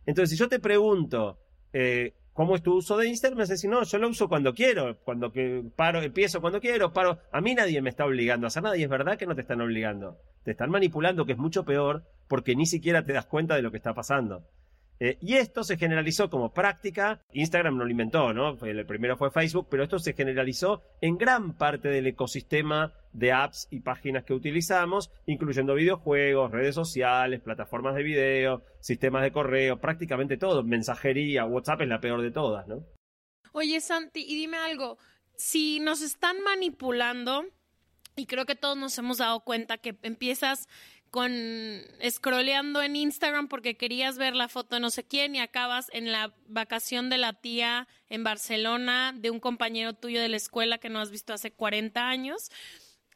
Entonces, 0.05 0.29
si 0.29 0.37
yo 0.37 0.47
te 0.47 0.59
pregunto, 0.59 1.37
eh, 1.73 2.13
¿cómo 2.35 2.53
es 2.55 2.61
tu 2.61 2.75
uso 2.75 2.97
de 2.97 3.07
Instagram? 3.07 3.39
Me 3.39 3.45
decir, 3.45 3.69
no, 3.69 3.83
yo 3.83 3.97
lo 3.97 4.09
uso 4.09 4.27
cuando 4.27 4.53
quiero, 4.53 4.97
cuando 5.03 5.31
que 5.31 5.63
paro, 5.75 6.01
empiezo 6.01 6.41
cuando 6.41 6.59
quiero, 6.59 6.91
paro. 6.91 7.17
A 7.31 7.41
mí 7.41 7.55
nadie 7.55 7.81
me 7.81 7.89
está 7.89 8.05
obligando 8.05 8.45
a 8.45 8.49
hacer 8.49 8.61
nada 8.61 8.77
y 8.77 8.83
es 8.83 8.89
verdad 8.89 9.17
que 9.17 9.25
no 9.25 9.35
te 9.35 9.41
están 9.41 9.61
obligando. 9.61 10.19
Te 10.43 10.51
están 10.51 10.69
manipulando, 10.69 11.25
que 11.25 11.31
es 11.31 11.37
mucho 11.37 11.63
peor, 11.63 12.03
porque 12.27 12.55
ni 12.55 12.65
siquiera 12.65 13.03
te 13.03 13.13
das 13.13 13.25
cuenta 13.25 13.55
de 13.55 13.61
lo 13.61 13.71
que 13.71 13.77
está 13.77 13.93
pasando. 13.93 14.43
Eh, 14.99 15.17
y 15.21 15.35
esto 15.35 15.63
se 15.63 15.77
generalizó 15.77 16.29
como 16.29 16.53
práctica. 16.53 17.21
Instagram 17.33 17.77
no 17.77 17.83
lo 17.83 17.91
inventó, 17.91 18.33
¿no? 18.33 18.57
El 18.65 18.85
primero 18.85 19.17
fue 19.17 19.31
Facebook, 19.31 19.67
pero 19.69 19.83
esto 19.83 19.99
se 19.99 20.13
generalizó 20.13 20.81
en 21.01 21.17
gran 21.17 21.57
parte 21.57 21.89
del 21.89 22.07
ecosistema 22.07 22.93
de 23.11 23.31
apps 23.31 23.67
y 23.71 23.81
páginas 23.81 24.23
que 24.23 24.33
utilizamos, 24.33 25.11
incluyendo 25.25 25.75
videojuegos, 25.75 26.51
redes 26.51 26.75
sociales, 26.75 27.41
plataformas 27.41 27.95
de 27.95 28.03
video, 28.03 28.63
sistemas 28.79 29.23
de 29.23 29.31
correo, 29.31 29.79
prácticamente 29.79 30.37
todo. 30.37 30.63
Mensajería, 30.63 31.45
WhatsApp 31.45 31.81
es 31.81 31.87
la 31.87 31.99
peor 31.99 32.21
de 32.21 32.31
todas, 32.31 32.67
¿no? 32.67 32.85
Oye, 33.51 33.79
Santi, 33.79 34.25
y 34.27 34.35
dime 34.35 34.57
algo. 34.57 34.97
Si 35.37 35.79
nos 35.79 36.01
están 36.01 36.41
manipulando, 36.41 37.45
y 38.15 38.25
creo 38.25 38.45
que 38.45 38.55
todos 38.55 38.77
nos 38.77 38.97
hemos 38.97 39.17
dado 39.17 39.41
cuenta 39.41 39.77
que 39.77 39.97
empiezas 40.01 40.67
con 41.15 41.31
scrolleando 42.05 42.81
en 42.81 42.97
Instagram 42.97 43.47
porque 43.47 43.77
querías 43.77 44.17
ver 44.17 44.35
la 44.35 44.49
foto 44.49 44.75
de 44.75 44.81
no 44.81 44.89
sé 44.89 45.05
quién 45.05 45.33
y 45.33 45.39
acabas 45.39 45.87
en 45.93 46.11
la 46.11 46.33
vacación 46.49 47.09
de 47.09 47.17
la 47.17 47.31
tía 47.31 47.87
en 48.09 48.25
Barcelona 48.25 49.13
de 49.15 49.29
un 49.29 49.39
compañero 49.39 49.93
tuyo 49.93 50.19
de 50.19 50.27
la 50.27 50.35
escuela 50.35 50.77
que 50.77 50.89
no 50.89 50.99
has 50.99 51.11
visto 51.11 51.31
hace 51.31 51.53
40 51.53 52.05
años. 52.05 52.51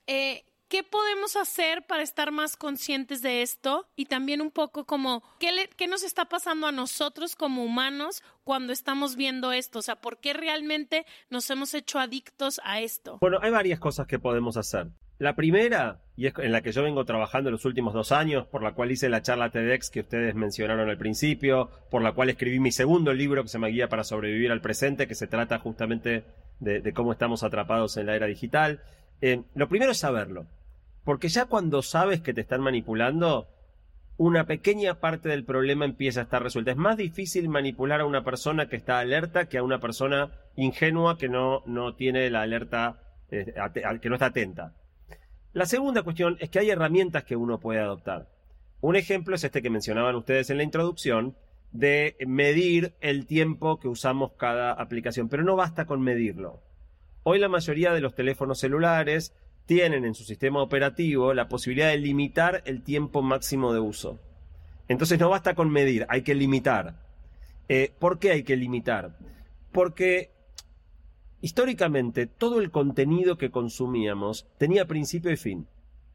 Eh, 0.08 0.46
¿Qué 0.70 0.82
podemos 0.84 1.36
hacer 1.36 1.86
para 1.88 2.01
estar 2.01 2.32
más 2.32 2.56
conscientes 2.56 3.22
de 3.22 3.41
esto? 3.41 3.86
Y 3.98 4.06
también 4.06 4.39
un 4.39 4.51
poco 4.51 4.86
como, 4.86 5.22
¿qué, 5.38 5.70
¿qué, 5.75 5.88
nos 5.88 6.03
está 6.03 6.24
pasando 6.24 6.68
a 6.68 6.72
nosotros 6.72 7.36
como 7.36 7.65
humanos 7.65 8.24
cuando 8.46 8.72
estamos 8.72 9.18
viendo 9.18 9.51
esto? 9.51 9.79
O 9.79 9.82
sea, 9.82 9.98
¿por 9.98 10.22
qué 10.22 10.32
realmente 10.32 11.06
nos 11.29 11.50
hemos 11.50 11.74
hecho 11.74 12.00
adictos 12.00 12.62
a 12.63 12.79
esto? 12.79 13.18
Bueno, 13.20 13.39
hay 13.41 13.51
varias 13.51 13.77
cosas 13.77 14.08
que 14.08 14.20
podemos 14.20 14.56
hacer. 14.56 14.88
La 15.19 15.35
primera, 15.35 15.99
y 16.15 16.27
es 16.27 16.33
en 16.38 16.53
la 16.53 16.61
que 16.61 16.71
yo 16.71 16.81
vengo 16.81 17.03
trabajando 17.03 17.51
los 17.51 17.65
últimos 17.65 17.93
dos 17.93 18.13
años, 18.13 18.47
por 18.47 18.63
la 18.63 18.71
cual 18.71 18.89
hice 18.91 19.09
la 19.09 19.21
charla 19.21 19.49
TEDx 19.49 19.89
que 19.89 19.99
ustedes 19.99 20.33
mencionaron 20.33 20.89
al 20.89 20.97
principio, 20.97 21.69
por 21.91 22.01
la 22.01 22.13
cual 22.13 22.29
escribí 22.29 22.61
mi 22.61 22.71
segundo 22.71 23.13
libro 23.13 23.43
que 23.43 23.49
se 23.49 23.57
llama 23.57 23.67
Guía 23.67 23.89
para 23.89 24.05
sobrevivir 24.05 24.49
al 24.49 24.61
presente, 24.61 25.09
que 25.09 25.15
se 25.15 25.27
trata 25.27 25.59
justamente 25.59 26.23
de, 26.61 26.93
cómo 26.93 27.11
estamos 27.11 27.43
atrapados 27.43 27.97
en 27.97 28.05
la 28.05 28.15
era 28.15 28.27
digital. 28.27 28.79
Eh, 29.19 29.43
lo 29.55 29.67
primero 29.67 29.91
es 29.91 29.97
saberlo, 29.97 30.45
porque 31.03 31.27
ya 31.27 31.47
cuando 31.47 31.81
sabes 31.81 32.21
que 32.21 32.33
te 32.33 32.39
están 32.39 32.61
manipulando, 32.61 33.49
una 34.15 34.45
pequeña 34.45 35.01
parte 35.01 35.27
del 35.27 35.43
problema 35.43 35.83
empieza 35.83 36.21
a 36.21 36.23
estar 36.23 36.41
resuelta. 36.41 36.71
Es 36.71 36.77
más 36.77 36.95
difícil 36.95 37.49
manipular 37.49 37.99
a 37.99 38.05
una 38.05 38.23
persona 38.23 38.69
que 38.69 38.77
está 38.77 38.99
alerta 38.99 39.49
que 39.49 39.57
a 39.57 39.63
una 39.63 39.81
persona 39.81 40.31
ingenua 40.55 41.17
que 41.17 41.27
no, 41.27 41.61
no 41.65 41.95
tiene 41.95 42.29
la 42.29 42.43
alerta, 42.43 43.01
eh, 43.31 43.53
que 44.01 44.09
no 44.09 44.15
está 44.15 44.27
atenta. 44.27 44.75
La 45.53 45.65
segunda 45.65 46.03
cuestión 46.03 46.38
es 46.39 46.50
que 46.50 46.60
hay 46.60 46.70
herramientas 46.70 47.24
que 47.24 47.36
uno 47.36 47.60
puede 47.60 47.79
adoptar. 47.79 48.27
Un 48.82 48.96
ejemplo 48.96 49.36
es 49.36 49.44
este 49.44 49.62
que 49.62 49.70
mencionaban 49.70 50.15
ustedes 50.15 50.50
en 50.50 50.58
la 50.58 50.63
introducción, 50.63 51.36
de 51.72 52.15
medir 52.25 52.94
el 53.01 53.25
tiempo 53.25 53.79
que 53.79 53.88
usamos 53.88 54.32
cada 54.38 54.72
aplicación, 54.72 55.29
pero 55.29 55.44
no 55.44 55.56
basta 55.56 55.86
con 55.86 56.01
medirlo. 56.01 56.62
Hoy 57.24 57.39
la 57.39 57.50
mayoría 57.50 57.94
de 57.94 58.01
los 58.01 58.15
teléfonos 58.15 58.60
celulares 58.60 59.34
tienen 59.65 60.06
en 60.06 60.15
su 60.15 60.24
sistema 60.24 60.62
operativo 60.62 61.34
la 61.34 61.48
posibilidad 61.48 61.89
de 61.89 61.98
limitar 61.98 62.63
el 62.65 62.84
tiempo 62.84 63.22
máximo 63.22 63.74
de 63.74 63.79
uso. 63.79 64.20
Entonces 64.88 65.20
no 65.20 65.29
basta 65.29 65.53
con 65.53 65.70
medir, 65.70 66.06
hay 66.10 66.24
que 66.24 66.34
limitar. 66.34 66.96
Eh, 67.68 67.91
¿Por 68.00 68.18
qué 68.18 68.32
hay 68.32 68.44
que 68.44 68.56
limitar? 68.56 69.15
Porque 69.72 70.32
históricamente 71.41 72.27
todo 72.27 72.60
el 72.60 72.72
contenido 72.72 73.38
que 73.38 73.51
consumíamos 73.51 74.48
tenía 74.58 74.88
principio 74.88 75.31
y 75.31 75.38
fin. 75.38 75.67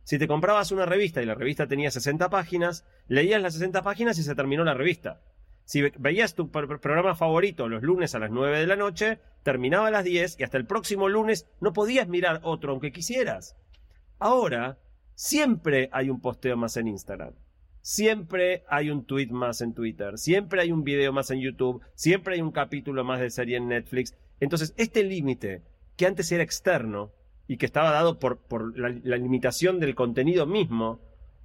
Si 0.04 0.19
te 0.19 0.28
comprabas 0.28 0.71
una 0.71 0.85
revista 0.85 1.23
y 1.23 1.26
la 1.26 1.35
revista 1.35 1.66
tenía 1.66 1.90
60 1.90 2.28
páginas, 2.28 2.85
leías 3.09 3.40
las 3.40 3.54
60 3.54 3.83
páginas 3.83 4.19
y 4.19 4.23
se 4.23 4.35
terminó 4.35 4.62
la 4.62 4.75
revista. 4.75 5.23
Si 5.64 5.81
veías 5.81 6.35
tu 6.35 6.50
programa 6.50 7.14
favorito 7.14 7.69
los 7.69 7.83
lunes 7.83 8.14
a 8.14 8.19
las 8.19 8.31
9 8.31 8.59
de 8.59 8.66
la 8.66 8.76
noche, 8.76 9.19
terminaba 9.43 9.88
a 9.88 9.90
las 9.90 10.04
10 10.04 10.38
y 10.38 10.45
hasta 10.45 10.59
el 10.59 10.66
próximo 10.66 11.09
lunes 11.09 11.49
no 11.61 11.73
podías 11.73 12.07
mirar 12.07 12.40
otro 12.43 12.73
aunque 12.73 12.93
quisieras. 12.93 13.57
Ahora, 14.19 14.78
siempre 15.14 15.88
hay 15.90 16.11
un 16.11 16.21
posteo 16.21 16.57
más 16.57 16.76
en 16.76 16.88
Instagram. 16.88 17.35
Siempre 17.81 18.64
hay 18.69 18.90
un 18.90 19.04
tweet 19.04 19.28
más 19.28 19.61
en 19.61 19.75
Twitter, 19.75 20.16
siempre 20.16 20.62
hay 20.62 20.73
un 20.73 20.85
video 20.85 21.12
más 21.12 21.31
en 21.31 21.40
YouTube, 21.40 21.83
siempre 21.95 22.35
hay 22.35 22.40
un 22.40 22.50
capítulo 22.50 23.04
más 23.04 23.21
de 23.21 23.28
serie 23.28 23.59
en 23.59 23.69
Netflix, 23.69 24.16
entonces, 24.41 24.75
este 24.76 25.05
límite, 25.05 25.62
que 25.97 26.07
antes 26.07 26.31
era 26.33 26.43
externo 26.43 27.12
y 27.47 27.57
que 27.57 27.67
estaba 27.67 27.91
dado 27.91 28.19
por, 28.19 28.41
la, 28.76 29.17
limitación 29.17 29.81
del 29.81 29.95
contenido 29.95 30.47
mismo, 30.47 31.00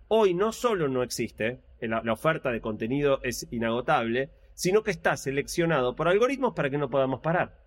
hoy 0.08 0.34
no 0.34 0.51
solo 0.51 0.88
no 0.88 1.03
existe, 1.03 1.62
la, 1.81 2.01
la 2.03 2.13
oferta 2.13 2.51
de 2.51 2.62
contenido 2.62 3.22
es 3.24 3.48
inagotable, 3.51 4.31
sino 4.53 4.84
que 4.84 4.91
está 4.91 5.15
seleccionado 5.17 5.96
por 5.96 6.08
algoritmos 6.08 6.53
para 6.53 6.69
que 6.69 6.77
no 6.77 6.89
podamos 6.89 7.22
parar. 7.22 7.58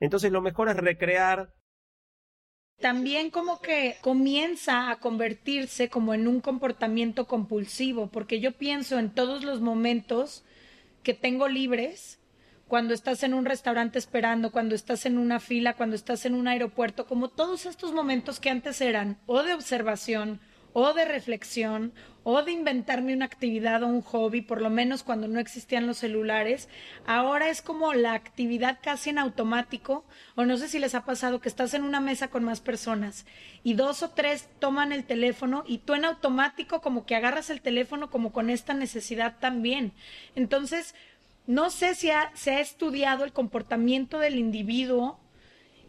Entonces, 0.00 0.32
lo 0.32 0.42
mejor 0.42 0.68
es 0.68 0.76
recrear 0.76 1.54
también 2.80 3.30
como 3.30 3.60
que 3.60 3.96
comienza 4.00 4.90
a 4.90 4.98
convertirse 4.98 5.88
como 5.88 6.12
en 6.12 6.26
un 6.26 6.40
comportamiento 6.40 7.26
compulsivo, 7.26 8.08
porque 8.08 8.40
yo 8.40 8.52
pienso 8.52 8.98
en 8.98 9.14
todos 9.14 9.44
los 9.44 9.60
momentos 9.60 10.44
que 11.02 11.14
tengo 11.14 11.48
libres 11.48 12.20
cuando 12.68 12.94
estás 12.94 13.22
en 13.22 13.34
un 13.34 13.44
restaurante 13.44 13.98
esperando, 13.98 14.50
cuando 14.50 14.74
estás 14.74 15.06
en 15.06 15.18
una 15.18 15.40
fila, 15.40 15.74
cuando 15.74 15.96
estás 15.96 16.24
en 16.26 16.34
un 16.34 16.48
aeropuerto, 16.48 17.06
como 17.06 17.28
todos 17.28 17.66
estos 17.66 17.92
momentos 17.92 18.40
que 18.40 18.50
antes 18.50 18.80
eran 18.80 19.18
o 19.26 19.42
de 19.42 19.54
observación 19.54 20.40
o 20.72 20.92
de 20.92 21.04
reflexión 21.04 21.92
o 22.24 22.42
de 22.42 22.52
inventarme 22.52 23.14
una 23.14 23.26
actividad 23.26 23.82
o 23.82 23.86
un 23.86 24.00
hobby, 24.00 24.40
por 24.40 24.60
lo 24.60 24.70
menos 24.70 25.02
cuando 25.02 25.28
no 25.28 25.38
existían 25.38 25.86
los 25.86 25.98
celulares, 25.98 26.68
ahora 27.06 27.48
es 27.48 27.62
como 27.62 27.92
la 27.92 28.14
actividad 28.14 28.78
casi 28.82 29.10
en 29.10 29.18
automático, 29.18 30.04
o 30.34 30.44
no 30.44 30.56
sé 30.56 30.68
si 30.68 30.78
les 30.78 30.94
ha 30.94 31.04
pasado 31.04 31.40
que 31.40 31.50
estás 31.50 31.74
en 31.74 31.84
una 31.84 32.00
mesa 32.00 32.28
con 32.28 32.42
más 32.42 32.60
personas 32.60 33.26
y 33.62 33.74
dos 33.74 34.02
o 34.02 34.10
tres 34.10 34.48
toman 34.58 34.90
el 34.90 35.04
teléfono 35.04 35.64
y 35.66 35.78
tú 35.78 35.94
en 35.94 36.06
automático 36.06 36.80
como 36.80 37.06
que 37.06 37.14
agarras 37.14 37.50
el 37.50 37.60
teléfono 37.60 38.10
como 38.10 38.32
con 38.32 38.50
esta 38.50 38.74
necesidad 38.74 39.36
también. 39.38 39.92
Entonces, 40.34 40.94
no 41.46 41.70
sé 41.70 41.94
si 41.94 42.08
se 42.34 42.50
ha 42.52 42.60
estudiado 42.60 43.24
el 43.24 43.32
comportamiento 43.32 44.18
del 44.18 44.36
individuo 44.36 45.20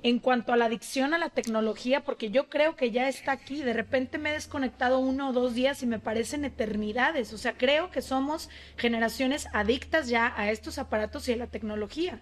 en 0.06 0.20
cuanto 0.20 0.54
a 0.54 0.58
la 0.58 0.66
adicción 0.66 1.16
a 1.16 1.18
la 1.18 1.30
tecnología, 1.32 2.04
porque 2.04 2.30
yo 2.30 2.48
creo 2.48 2.76
que 2.76 2.92
ya 2.92 3.10
está 3.10 3.32
aquí. 3.32 3.64
De 3.64 3.74
repente 3.74 4.20
me 4.20 4.30
he 4.30 4.34
desconectado 4.34 5.00
uno 5.00 5.30
o 5.30 5.34
dos 5.34 5.56
días 5.56 5.82
y 5.82 5.88
me 5.88 5.98
parecen 5.98 6.46
eternidades. 6.46 7.34
O 7.34 7.40
sea, 7.40 7.54
creo 7.58 7.90
que 7.90 8.04
somos 8.04 8.52
generaciones 8.78 9.48
adictas 9.52 10.08
ya 10.08 10.32
a 10.38 10.52
estos 10.52 10.78
aparatos 10.78 11.28
y 11.28 11.34
a 11.34 11.38
la 11.38 11.48
tecnología. 11.48 12.22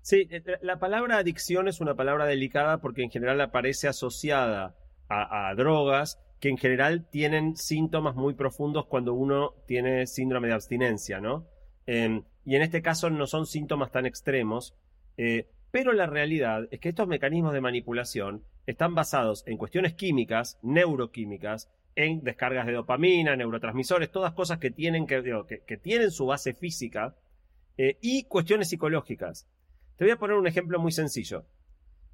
Sí, 0.00 0.28
eh, 0.30 0.42
la 0.62 0.78
palabra 0.78 1.18
adicción 1.18 1.68
es 1.68 1.82
una 1.82 1.94
palabra 1.94 2.24
delicada 2.24 2.78
porque 2.78 3.02
en 3.02 3.10
general 3.10 3.38
aparece 3.42 3.86
asociada 3.86 4.74
a, 5.10 5.52
drogas 5.56 6.18
que 6.40 6.48
en 6.48 6.56
general 6.56 7.06
tienen 7.10 7.54
síntomas 7.54 8.14
muy 8.14 8.32
profundos 8.32 8.86
cuando 8.86 9.12
uno 9.12 9.56
tiene 9.66 10.06
síndrome 10.06 10.48
de 10.48 10.54
abstinencia, 10.54 11.20
¿no? 11.20 11.46
Em, 11.84 12.22
y 12.44 12.56
en 12.56 12.62
este 12.62 12.82
caso 12.82 13.10
no 13.10 13.26
son 13.26 13.46
síntomas 13.46 13.90
tan 13.90 14.06
extremos, 14.06 14.74
eh, 15.16 15.46
pero 15.70 15.92
la 15.92 16.06
realidad 16.06 16.66
es 16.70 16.80
que 16.80 16.88
estos 16.88 17.06
mecanismos 17.06 17.52
de 17.52 17.60
manipulación 17.60 18.42
están 18.66 18.94
basados 18.94 19.44
en 19.46 19.56
cuestiones 19.56 19.94
químicas, 19.94 20.58
neuroquímicas, 20.62 21.70
en 21.94 22.22
descargas 22.22 22.66
de 22.66 22.72
dopamina, 22.72 23.36
neurotransmisores, 23.36 24.10
todas 24.10 24.32
cosas 24.32 24.58
que 24.58 24.70
tienen, 24.70 25.06
que, 25.06 25.80
tienen 25.82 26.10
su 26.10 26.26
base 26.26 26.54
física 26.54 27.14
eh, 27.76 27.98
y 28.00 28.24
cuestiones 28.24 28.68
psicológicas. 28.68 29.46
Te 29.96 30.04
voy 30.04 30.12
a 30.12 30.18
poner 30.18 30.36
un 30.36 30.46
ejemplo 30.46 30.78
muy 30.78 30.92
sencillo. 30.92 31.44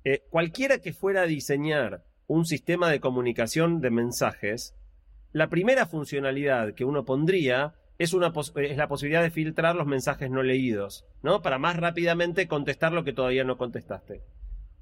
Eh, 0.04 0.22
cualquiera 0.30 0.78
que 0.78 0.92
fuera 0.92 1.22
a 1.22 1.26
diseñar 1.26 2.04
un 2.26 2.44
sistema 2.44 2.90
de 2.90 3.00
comunicación 3.00 3.80
de 3.80 3.90
mensajes, 3.90 4.74
la 5.32 5.48
primera 5.48 5.86
funcionalidad 5.86 6.74
que 6.74 6.84
uno 6.84 7.04
pondría 7.04 7.74
es, 7.98 8.12
una 8.12 8.32
es 8.56 8.76
la 8.76 8.88
posibilidad 8.88 9.22
de 9.22 9.30
filtrar 9.30 9.74
los 9.74 9.86
mensajes 9.86 10.30
no 10.30 10.42
leídos, 10.42 11.06
¿no? 11.22 11.42
Para 11.42 11.58
más 11.58 11.76
rápidamente 11.76 12.48
contestar 12.48 12.92
lo 12.92 13.04
que 13.04 13.12
todavía 13.12 13.44
no 13.44 13.56
contestaste. 13.56 14.22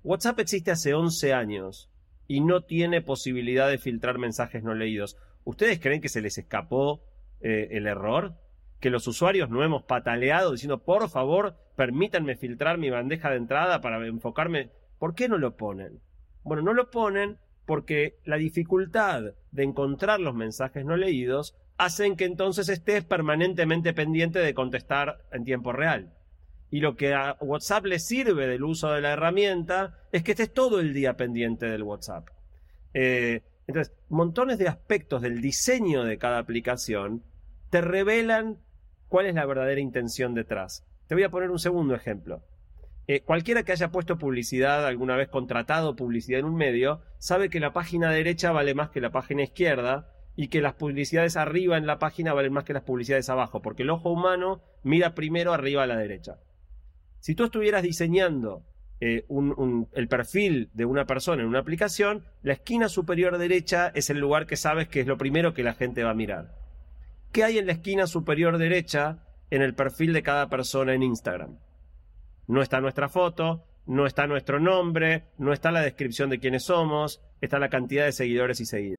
WhatsApp 0.03 0.41
existe 0.41 0.71
hace 0.71 0.95
11 0.95 1.33
años 1.33 1.91
y 2.27 2.41
no 2.41 2.63
tiene 2.63 3.03
posibilidad 3.03 3.69
de 3.69 3.79
filtrar 3.79 4.19
mensajes 4.19 4.63
no 4.63 4.75
leídos. 4.75 5.17
¿Ustedes 5.45 5.79
creen 5.79 6.01
que 6.01 6.09
se 6.09 6.21
les 6.21 6.39
escapó 6.39 7.03
eh, 7.41 7.69
el 7.73 7.87
error? 7.87 8.35
¿Que 8.81 8.91
los 8.91 9.07
usuarios 9.07 9.49
no 9.49 9.63
hemos 9.63 9.85
pataleado 9.85 10.53
diciendo, 10.53 10.83
por 10.83 11.09
favor, 11.09 11.57
permítanme 11.77 12.37
filtrar 12.37 12.79
mi 12.79 12.91
bandeja 12.91 13.31
de 13.31 13.37
entrada 13.37 13.81
para 13.81 14.05
enfocarme? 14.07 14.71
¿Por 14.99 15.15
qué 15.15 15.29
no 15.29 15.39
lo 15.39 15.57
ponen? 15.57 16.01
Bueno, 16.43 16.63
no 16.63 16.75
lo 16.75 16.91
ponen 16.91 17.39
porque 17.65 18.19
la 18.25 18.37
dificultad 18.37 19.23
de 19.53 19.63
encontrar 19.63 20.21
los 20.21 20.35
mensajes 20.35 20.85
no 20.85 20.97
leídos 20.97 21.57
hacen 21.77 22.17
que 22.17 22.25
entonces 22.25 22.69
estés 22.69 23.05
permanentemente 23.05 23.93
pendiente 23.93 24.39
de 24.39 24.55
contestar 24.55 25.25
en 25.33 25.45
tiempo 25.45 25.73
real. 25.73 26.13
Y 26.71 26.81
lo 26.81 26.97
que 26.97 27.15
a 27.15 27.37
WhatsApp 27.41 27.87
le 27.87 27.99
sirve 27.99 28.47
del 28.47 28.65
uso 28.65 28.91
de 28.91 29.01
la 29.01 29.13
herramienta 29.13 29.99
es 30.13 30.23
que 30.23 30.33
estés 30.33 30.53
todo 30.53 30.81
el 30.81 30.93
día 30.93 31.17
pendiente 31.17 31.67
del 31.67 31.83
WhatsApp. 31.83 32.29
Eh, 32.95 33.43
entonces, 33.67 33.95
montones 34.09 34.59
de 34.59 34.69
aspectos 34.69 35.23
del 35.23 35.41
diseño 35.41 36.05
de 36.05 36.19
cada 36.19 36.39
aplicación 36.39 37.23
te 37.71 37.81
revelan 37.81 38.59
cuál 39.09 39.27
es 39.27 39.35
la 39.35 39.47
verdadera 39.47 39.81
intención 39.81 40.35
detrás. 40.35 40.85
Te 41.07 41.15
voy 41.15 41.25
a 41.25 41.31
poner 41.31 41.51
un 41.51 41.59
segundo 41.59 41.95
ejemplo. 41.95 42.43
Eh, 43.07 43.21
cualquiera 43.21 43.63
que 43.63 43.73
haya 43.73 43.91
puesto 43.91 44.19
publicidad, 44.19 44.87
alguna 44.87 45.17
vez 45.17 45.29
contratado 45.29 45.95
publicidad 45.95 46.41
en 46.41 46.47
un 46.47 46.57
medio, 46.57 47.03
sabe 47.19 47.51
que 47.51 47.61
la 47.61 47.73
página 47.73 48.11
derecha 48.11 48.51
vale 48.51 48.75
más 48.75 48.91
que 48.91 49.01
la 49.01 49.11
página 49.11 49.43
izquierda 49.43 50.14
y 50.37 50.49
que 50.49 50.61
las 50.61 50.75
publicidades 50.75 51.37
arriba 51.37 51.77
en 51.77 51.87
la 51.87 51.99
página 51.99 52.33
valen 52.33 52.53
más 52.53 52.65
que 52.65 52.73
las 52.73 52.83
publicidades 52.83 53.29
abajo, 53.29 53.63
porque 53.63 53.83
el 53.83 53.91
ojo 53.91 54.11
humano 54.11 54.63
mira 54.83 55.15
primero 55.15 55.53
arriba 55.53 55.83
a 55.83 55.87
la 55.87 55.97
derecha. 55.97 56.39
Si 57.21 57.35
tú 57.35 57.45
estuvieras 57.45 57.83
diseñando 57.83 58.65
eh, 59.01 59.27
el 59.93 60.09
perfil 60.09 60.71
de 60.75 60.85
una 60.85 61.07
persona 61.07 61.43
en 61.43 61.49
una 61.49 61.61
aplicación, 61.61 62.25
la 62.43 62.55
esquina 62.55 62.89
superior 62.89 63.39
derecha 63.39 63.93
es 63.95 64.11
el 64.11 64.19
lugar 64.19 64.47
que 64.47 64.57
sabes 64.57 64.89
que 64.89 65.01
es 65.01 65.07
lo 65.07 65.19
primero 65.19 65.55
que 65.55 65.63
la 65.63 65.75
gente 65.75 66.05
va 66.05 66.11
a 66.11 66.15
mirar. 66.15 66.55
¿Qué 67.33 67.45
hay 67.45 67.59
en 67.59 67.67
la 67.67 67.73
esquina 67.73 68.07
superior 68.07 68.59
derecha 68.59 69.25
en 69.51 69.63
el 69.63 69.75
perfil 69.75 70.13
de 70.13 70.23
cada 70.23 70.49
persona 70.49 70.95
en 70.95 71.03
Instagram? 71.03 71.59
No 72.47 72.63
está 72.63 72.81
nuestra 72.81 73.09
foto, 73.09 73.65
no 73.87 74.07
está 74.07 74.27
nuestro 74.27 74.61
nombre, 74.61 75.25
no 75.39 75.53
está 75.53 75.71
la 75.71 75.81
descripción 75.81 76.31
de 76.31 76.39
quiénes 76.39 76.65
somos, 76.65 77.21
está 77.41 77.59
la 77.59 77.71
cantidad 77.71 78.05
de 78.05 78.13
seguidores 78.13 78.61
y 78.61 78.67
seguidas. 78.67 78.99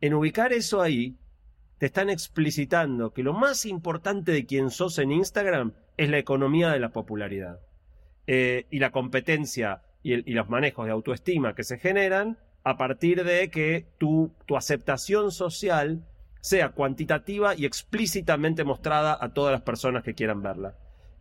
En 0.00 0.14
ubicar 0.14 0.52
eso 0.52 0.80
ahí, 0.80 1.16
te 1.78 1.86
están 1.86 2.10
explicitando 2.10 3.12
que 3.12 3.22
lo 3.22 3.32
más 3.32 3.64
importante 3.64 4.32
de 4.32 4.44
quien 4.44 4.70
sos 4.70 4.98
en 4.98 5.12
Instagram 5.12 5.72
es 5.96 6.10
la 6.10 6.18
economía 6.18 6.70
de 6.70 6.78
la 6.78 6.90
popularidad. 6.90 7.60
Eh, 8.26 8.66
y 8.70 8.78
la 8.78 8.90
competencia 8.90 9.82
y, 10.02 10.32
los 10.32 10.48
manejos 10.48 10.86
de 10.86 10.92
autoestima 10.92 11.54
que 11.54 11.64
se 11.64 11.78
generan 11.78 12.38
a 12.64 12.76
partir 12.76 13.24
de 13.24 13.50
que 13.50 13.86
tu, 13.98 14.32
tu 14.46 14.56
aceptación 14.56 15.32
social 15.32 16.06
sea 16.40 16.70
cuantitativa 16.70 17.54
y 17.54 17.64
explícitamente 17.64 18.64
mostrada 18.64 19.18
a 19.20 19.32
todas 19.32 19.52
las 19.52 19.62
personas 19.62 20.04
que 20.04 20.14
quieran 20.14 20.42
verla. 20.42 20.76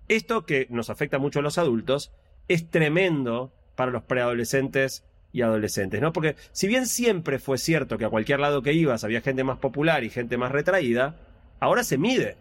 Esto 0.08 0.46
que 0.46 0.68
nos 0.70 0.90
afecta 0.90 1.20
mucho 1.20 1.40
a 1.40 1.42
los 1.42 1.58
adultos 1.58 2.12
es 2.48 2.70
tremendo 2.70 3.54
para 3.76 3.92
los 3.92 4.04
preadolescentes 4.04 5.06
y 5.32 5.42
adolescentes, 5.42 6.02
¿no? 6.02 6.12
Porque 6.12 6.36
si 6.52 6.68
bien 6.68 6.88
siempre 6.88 7.40
fue 7.40 7.58
cierto 7.58 7.98
que 7.98 8.06
a 8.06 8.10
cualquier 8.10 8.40
lado 8.40 8.62
que 8.62 8.74
ibas 8.74 9.04
había 9.04 9.22
gente 9.22 9.44
más 9.44 9.60
popular 9.60 10.04
y 10.04 10.10
gente 10.10 10.38
más 10.38 10.52
retraída, 10.52 11.16
ahora 11.60 11.84
se 11.84 11.98
mide 11.98 12.36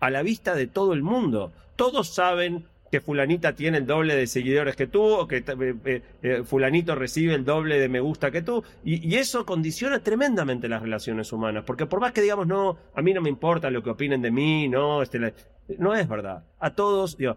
a 0.00 0.10
la 0.10 0.22
vista 0.22 0.54
de 0.54 0.66
todo 0.66 0.92
el 0.92 1.02
mundo. 1.02 1.52
Todos 1.76 2.14
saben 2.14 2.64
que 2.90 3.00
fulanita 3.00 3.54
tiene 3.54 3.78
el 3.78 3.86
doble 3.86 4.16
de 4.16 4.26
seguidores 4.26 4.76
que 4.76 4.86
tú, 4.86 5.02
o 5.02 5.28
que 5.28 5.38
eh, 5.38 5.74
eh, 5.84 6.02
eh, 6.22 6.42
fulanito 6.44 6.94
recibe 6.94 7.34
el 7.34 7.44
doble 7.44 7.78
de 7.78 7.88
me 7.88 8.00
gusta 8.00 8.30
que 8.30 8.42
tú, 8.42 8.64
y, 8.84 9.16
eso 9.16 9.44
condiciona 9.44 10.02
tremendamente 10.02 10.68
las 10.68 10.82
relaciones 10.82 11.32
humanas, 11.32 11.64
porque 11.64 11.86
por 11.86 12.00
más 12.00 12.12
que 12.12 12.22
digamos, 12.22 12.46
no, 12.46 12.78
a 12.94 13.02
mí 13.02 13.12
no 13.12 13.20
me 13.20 13.28
importa 13.28 13.70
lo 13.70 13.82
que 13.82 13.90
opinen 13.90 14.22
de 14.22 14.30
mí, 14.30 14.68
no, 14.68 15.02
este, 15.02 15.34
no 15.78 15.94
es 15.94 16.08
verdad. 16.08 16.44
A 16.60 16.74
todos, 16.74 17.18
digo, 17.18 17.36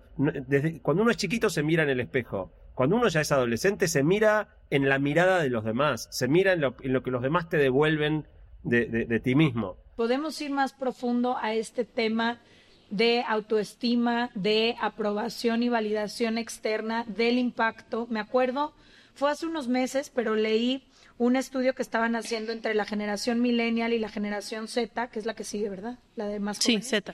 cuando 0.82 1.04
uno 1.04 1.12
es 1.12 1.18
chiquito 1.18 1.50
se 1.50 1.64
mira 1.64 1.84
en 1.84 1.90
el 1.90 2.00
espejo, 2.00 2.52
cuando 2.82 2.96
uno 2.96 3.10
ya 3.10 3.22
es 3.22 3.32
adolescente 3.32 3.88
se 3.88 4.02
mira 4.02 4.48
en 4.72 4.89
la 4.89 4.98
mirada 4.98 5.39
de 5.39 5.52
los 5.52 5.63
demás, 5.63 6.08
se 6.10 6.28
mira 6.28 6.54
en 6.54 6.62
lo, 6.62 6.76
que 6.76 7.12
los 7.12 7.22
demás 7.22 7.48
te 7.48 7.58
devuelven 7.58 8.26
de 8.63 9.20
ti 9.24 9.36
mismo. 9.36 9.78
Podemos 9.96 10.41
ir 10.41 10.50
más 10.50 10.74
profundo 10.74 11.38
a 11.38 11.54
este 11.54 11.86
tema 11.86 12.41
de 12.89 13.24
autoestima, 13.28 14.32
de 14.34 14.78
aprobación 14.82 15.62
y 15.62 15.70
validación 15.70 16.39
externa, 16.39 17.06
del 17.06 17.38
impacto. 17.38 18.08
Me 18.10 18.20
acuerdo, 18.20 18.74
fue 19.13 19.30
hace 19.30 19.46
unos 19.46 19.67
meses, 19.67 20.10
pero 20.10 20.36
leí 20.36 20.84
un 21.20 21.36
estudio 21.36 21.76
que 21.76 21.84
estaban 21.84 22.15
haciendo 22.15 22.52
entre 22.52 22.74
la 22.74 22.86
generación 22.86 23.41
millennial 23.41 23.94
y 23.94 24.00
la 24.00 24.10
generación 24.10 24.67
Z, 24.67 25.08
que 25.12 25.20
es 25.20 25.28
la 25.28 25.36
que 25.36 25.44
sigue, 25.44 25.70
¿verdad? 25.70 26.00
La 26.15 26.26
de 26.26 26.39
más 26.39 26.58
Sí, 26.58 26.82
Z. 26.82 27.13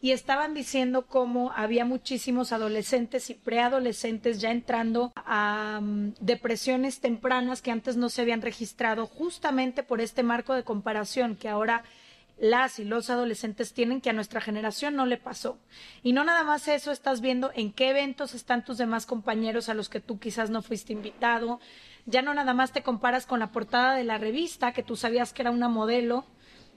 Y 0.00 0.12
estaban 0.12 0.52
diciendo 0.52 1.06
cómo 1.06 1.52
había 1.52 1.84
muchísimos 1.84 2.52
adolescentes 2.52 3.30
y 3.30 3.34
preadolescentes 3.34 4.40
ya 4.40 4.50
entrando 4.50 5.12
a 5.16 5.80
mm, 5.82 6.14
depresiones 6.20 7.00
tempranas 7.00 7.62
que 7.62 7.70
antes 7.70 7.96
no 7.96 8.08
se 8.08 8.22
habían 8.22 8.42
registrado 8.42 9.06
justamente 9.06 9.82
por 9.82 10.00
este 10.00 10.22
marco 10.22 10.52
de 10.54 10.64
comparación 10.64 11.34
que 11.34 11.48
ahora 11.48 11.82
las 12.38 12.78
y 12.78 12.84
los 12.84 13.08
adolescentes 13.08 13.72
tienen 13.72 14.00
que 14.00 14.10
a 14.10 14.12
nuestra 14.12 14.40
generación 14.40 14.94
no 14.94 15.06
le 15.06 15.16
pasó. 15.16 15.58
Y 16.02 16.12
no 16.12 16.24
nada 16.24 16.44
más 16.44 16.68
eso, 16.68 16.92
estás 16.92 17.20
viendo 17.20 17.50
en 17.54 17.72
qué 17.72 17.90
eventos 17.90 18.34
están 18.34 18.64
tus 18.64 18.78
demás 18.78 19.06
compañeros 19.06 19.68
a 19.68 19.74
los 19.74 19.88
que 19.88 20.00
tú 20.00 20.18
quizás 20.18 20.50
no 20.50 20.62
fuiste 20.62 20.92
invitado. 20.92 21.60
Ya 22.04 22.22
no 22.22 22.34
nada 22.34 22.52
más 22.52 22.72
te 22.72 22.82
comparas 22.82 23.26
con 23.26 23.40
la 23.40 23.52
portada 23.52 23.94
de 23.94 24.04
la 24.04 24.18
revista, 24.18 24.72
que 24.72 24.82
tú 24.82 24.96
sabías 24.96 25.32
que 25.32 25.42
era 25.42 25.50
una 25.50 25.68
modelo 25.68 26.26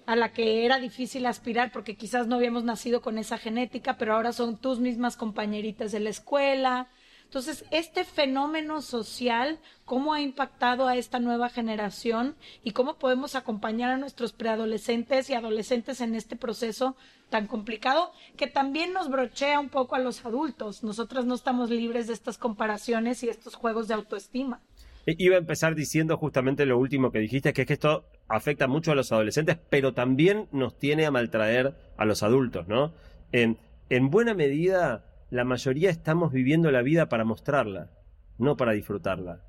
a 0.09 0.15
la 0.15 0.33
que 0.33 0.65
era 0.65 0.79
difícil 0.79 1.27
aspirar 1.27 1.71
porque 1.71 1.95
quizás 1.95 2.25
no 2.25 2.37
habíamos 2.37 2.63
nacido 2.63 2.99
con 2.99 3.19
esa 3.19 3.37
genética, 3.37 3.97
pero 3.99 4.15
ahora 4.15 4.33
son 4.33 4.57
tus 4.57 4.79
mismas 4.79 5.15
compañeritas 5.15 5.91
de 5.91 5.99
la 5.99 6.09
escuela, 6.09 6.89
entonces, 7.25 7.63
este 7.69 8.05
fenómeno 8.05 8.81
social, 8.81 9.59
¿cómo 9.85 10.13
ha 10.13 10.19
impactado 10.19 10.87
a 10.87 10.97
esta 10.97 11.19
nueva 11.19 11.49
generación 11.49 12.35
y 12.63 12.71
cómo 12.71 12.97
podemos 12.97 13.35
acompañar 13.35 13.91
a 13.91 13.97
nuestros 13.97 14.33
preadolescentes 14.33 15.29
y 15.29 15.35
adolescentes 15.35 16.01
en 16.01 16.15
este 16.15 16.35
proceso 16.35 16.95
tan 17.29 17.45
complicado 17.45 18.11
que 18.35 18.47
también 18.47 18.93
nos 18.93 19.11
brochea 19.11 19.59
un 19.59 19.69
poco 19.69 19.93
a 19.93 19.99
los 19.99 20.25
adultos? 20.25 20.83
Nosotras 20.83 21.25
no 21.25 21.35
estamos 21.35 21.69
libres 21.69 22.07
de 22.07 22.13
estas 22.13 22.39
comparaciones 22.39 23.21
y 23.21 23.29
estos 23.29 23.53
juegos 23.53 23.87
de 23.87 23.93
autoestima. 23.93 24.63
Iba 25.05 25.35
a 25.35 25.39
empezar 25.39 25.75
diciendo 25.75 26.17
justamente 26.17 26.65
lo 26.65 26.79
último 26.79 27.11
que 27.11 27.19
dijiste, 27.19 27.53
que 27.53 27.61
es 27.61 27.67
que 27.67 27.73
esto 27.73 28.05
afecta 28.29 28.67
mucho 28.67 28.91
a 28.91 28.95
los 28.95 29.11
adolescentes, 29.11 29.57
pero 29.69 29.93
también 29.93 30.47
nos 30.51 30.77
tiene 30.77 31.05
a 31.05 31.11
maltraer 31.11 31.73
a 31.97 32.05
los 32.05 32.23
adultos, 32.23 32.67
¿no? 32.67 32.93
En, 33.31 33.57
en 33.89 34.09
buena 34.09 34.33
medida, 34.33 35.05
la 35.29 35.43
mayoría 35.43 35.89
estamos 35.89 36.31
viviendo 36.31 36.71
la 36.71 36.81
vida 36.81 37.09
para 37.09 37.25
mostrarla, 37.25 37.89
no 38.37 38.55
para 38.55 38.71
disfrutarla. 38.71 39.41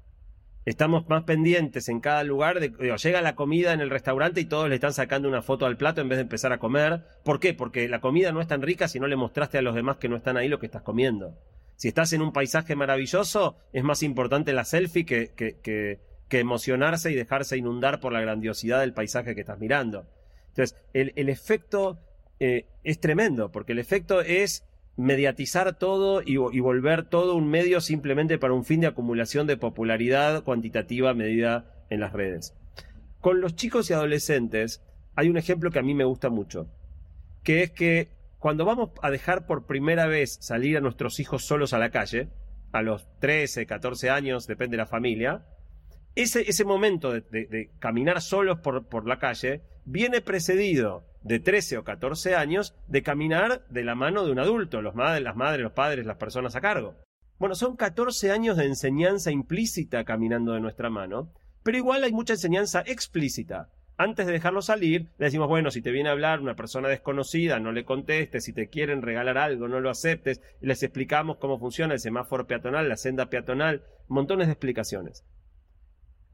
Estamos 0.66 1.08
más 1.08 1.24
pendientes 1.24 1.88
en 1.88 2.00
cada 2.00 2.22
lugar 2.22 2.60
de, 2.60 2.70
llega 3.02 3.22
la 3.22 3.34
comida 3.34 3.72
en 3.72 3.80
el 3.80 3.88
restaurante 3.88 4.42
y 4.42 4.44
todos 4.44 4.68
le 4.68 4.74
están 4.74 4.92
sacando 4.92 5.26
una 5.26 5.40
foto 5.40 5.64
al 5.64 5.78
plato 5.78 6.02
en 6.02 6.08
vez 6.08 6.18
de 6.18 6.22
empezar 6.22 6.52
a 6.52 6.58
comer. 6.58 7.02
¿Por 7.24 7.40
qué? 7.40 7.54
Porque 7.54 7.88
la 7.88 8.00
comida 8.00 8.30
no 8.30 8.42
es 8.42 8.46
tan 8.46 8.60
rica 8.60 8.86
si 8.86 9.00
no 9.00 9.06
le 9.06 9.16
mostraste 9.16 9.56
a 9.56 9.62
los 9.62 9.74
demás 9.74 9.96
que 9.96 10.10
no 10.10 10.16
están 10.16 10.36
ahí 10.36 10.48
lo 10.48 10.58
que 10.58 10.66
estás 10.66 10.82
comiendo. 10.82 11.38
Si 11.76 11.88
estás 11.88 12.12
en 12.12 12.20
un 12.20 12.32
paisaje 12.32 12.76
maravilloso, 12.76 13.56
es 13.72 13.82
más 13.82 14.02
importante 14.02 14.52
la 14.52 14.66
selfie 14.66 15.06
que, 15.06 15.98
emocionarse 16.38 17.10
y 17.10 17.14
dejarse 17.14 17.56
inundar 17.56 18.00
por 18.00 18.12
la 18.12 18.20
grandiosidad 18.20 18.80
del 18.80 18.92
paisaje 18.92 19.34
que 19.34 19.40
estás 19.40 19.58
mirando. 19.58 20.06
Entonces, 20.48 20.76
el, 20.92 21.28
efecto 21.28 21.98
eh, 22.38 22.66
es 22.84 23.00
tremendo, 23.00 23.50
porque 23.50 23.72
el 23.72 23.78
efecto 23.78 24.20
es 24.20 24.64
mediatizar 24.96 25.78
todo 25.78 26.22
y, 26.24 26.36
volver 26.36 27.04
todo 27.04 27.34
un 27.34 27.48
medio 27.48 27.80
simplemente 27.80 28.38
para 28.38 28.52
un 28.52 28.64
fin 28.64 28.80
de 28.80 28.88
acumulación 28.88 29.46
de 29.46 29.56
popularidad 29.56 30.44
cuantitativa 30.44 31.14
medida 31.14 31.72
en 31.88 32.00
las 32.00 32.12
redes. 32.12 32.54
Con 33.20 33.40
los 33.40 33.56
chicos 33.56 33.88
y 33.90 33.94
adolescentes 33.94 34.82
hay 35.14 35.28
un 35.28 35.36
ejemplo 35.36 35.70
que 35.70 35.78
a 35.78 35.82
mí 35.82 35.94
me 35.94 36.04
gusta 36.04 36.28
mucho, 36.28 36.68
que 37.42 37.62
es 37.62 37.70
que 37.70 38.08
cuando 38.38 38.64
vamos 38.64 38.90
a 39.02 39.10
dejar 39.10 39.46
por 39.46 39.66
primera 39.66 40.06
vez 40.06 40.38
salir 40.40 40.76
a 40.76 40.80
nuestros 40.80 41.20
hijos 41.20 41.44
solos 41.44 41.72
a 41.72 41.78
la 41.78 41.90
calle, 41.90 42.28
a 42.72 42.82
los 42.82 43.06
13, 43.20 43.66
14 43.66 44.10
años, 44.10 44.46
depende 44.46 44.76
de 44.76 44.82
la 44.82 44.86
familia, 44.86 45.44
ese, 46.14 46.48
ese 46.48 46.64
momento 46.64 47.12
de, 47.12 47.70
caminar 47.78 48.20
solos 48.20 48.60
por, 48.60 48.86
por 48.86 49.06
la 49.06 49.18
calle 49.18 49.62
viene 49.84 50.20
precedido 50.20 51.04
de 51.22 51.38
13 51.38 51.78
o 51.78 51.84
14 51.84 52.34
años 52.34 52.74
de 52.88 53.02
caminar 53.02 53.66
de 53.68 53.84
la 53.84 53.94
mano 53.94 54.24
de 54.24 54.32
un 54.32 54.38
adulto, 54.38 54.82
los 54.82 54.94
madres, 54.94 55.22
las 55.22 55.36
madres, 55.36 55.62
los 55.62 55.72
padres, 55.72 56.06
las 56.06 56.16
personas 56.16 56.56
a 56.56 56.60
cargo. 56.60 56.96
Bueno, 57.38 57.54
son 57.54 57.76
14 57.76 58.30
años 58.30 58.56
de 58.56 58.66
enseñanza 58.66 59.30
implícita 59.30 60.04
caminando 60.04 60.52
de 60.52 60.60
nuestra 60.60 60.90
mano, 60.90 61.32
pero 61.62 61.78
igual 61.78 62.04
hay 62.04 62.12
mucha 62.12 62.34
enseñanza 62.34 62.82
explícita. 62.86 63.70
Antes 63.96 64.26
de 64.26 64.32
dejarlo 64.32 64.62
salir, 64.62 65.08
le 65.18 65.26
decimos, 65.26 65.48
bueno, 65.48 65.70
si 65.70 65.82
te 65.82 65.90
viene 65.90 66.08
a 66.08 66.12
hablar 66.12 66.40
una 66.40 66.56
persona 66.56 66.88
desconocida, 66.88 67.60
no 67.60 67.70
le 67.70 67.84
contestes, 67.84 68.44
si 68.44 68.54
te 68.54 68.68
quieren 68.68 69.02
regalar 69.02 69.36
algo, 69.36 69.68
no 69.68 69.80
lo 69.80 69.90
aceptes, 69.90 70.40
les 70.62 70.82
explicamos 70.82 71.36
cómo 71.36 71.58
funciona 71.58 71.92
el 71.92 72.00
semáforo 72.00 72.46
peatonal, 72.46 72.88
la 72.88 72.96
senda 72.96 73.26
peatonal, 73.26 73.82
montones 74.08 74.46
de 74.46 74.52
explicaciones. 74.52 75.24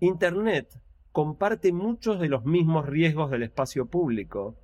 Internet 0.00 0.80
comparte 1.12 1.72
muchos 1.72 2.20
de 2.20 2.28
los 2.28 2.44
mismos 2.44 2.86
riesgos 2.86 3.30
del 3.30 3.42
espacio 3.42 3.86
público 3.86 4.56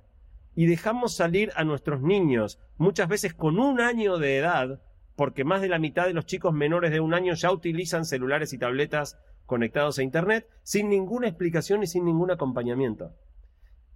y 0.55 0.67
dejamos 0.67 1.15
salir 1.15 1.51
a 1.55 1.63
nuestros 1.63 2.01
niños, 2.01 2.59
muchas 2.77 3.07
veces 3.07 3.33
con 3.33 3.57
un 3.57 3.81
año 3.81 4.17
de 4.19 4.37
edad, 4.37 4.81
porque 5.15 5.43
más 5.43 5.61
de 5.61 5.69
la 5.69 5.79
mitad 5.79 6.05
de 6.05 6.13
los 6.13 6.25
chicos 6.25 6.53
menores 6.53 6.91
de 6.91 6.99
un 6.99 7.13
año 7.13 7.33
ya 7.33 7.51
utilizan 7.51 8.05
celulares 8.05 8.53
y 8.53 8.59
tabletas 8.59 9.17
conectados 9.45 9.97
a 9.97 10.03
Internet 10.03 10.47
sin 10.61 10.89
ninguna 10.89 11.27
explicación 11.27 11.81
y 11.83 11.87
sin 11.87 12.05
ningún 12.05 12.31
acompañamiento. 12.31 13.11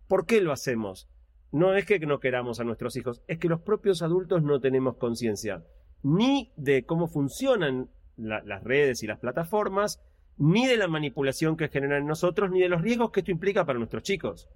¿Por 0.07 0.25
qué 0.25 0.41
lo 0.41 0.51
hacemos? 0.51 1.07
No 1.51 1.75
es 1.75 1.85
que 1.85 1.99
no 1.99 2.19
queramos 2.19 2.59
a 2.59 2.63
nuestros 2.63 2.95
hijos, 2.95 3.21
es 3.27 3.37
que 3.37 3.49
los 3.49 3.61
propios 3.61 4.01
adultos 4.01 4.41
no 4.41 4.59
tenemos 4.59 4.97
conciencia 4.97 5.63
ni 6.03 6.53
de 6.55 6.85
cómo 6.85 7.07
funcionan 7.07 7.89
las 8.15 8.63
redes 8.63 9.03
y 9.03 9.07
las 9.07 9.19
plataformas, 9.19 10.01
ni 10.37 10.67
de 10.67 10.77
la 10.77 10.87
manipulación 10.87 11.57
que 11.57 11.69
generan 11.69 12.01
en 12.01 12.07
nosotros, 12.07 12.51
ni 12.51 12.61
de 12.61 12.69
los 12.69 12.81
riesgos 12.81 13.11
que 13.11 13.21
esto 13.21 13.31
implica 13.31 13.65
para 13.65 13.79
nuestros 13.79 14.03
chicos. 14.03 14.49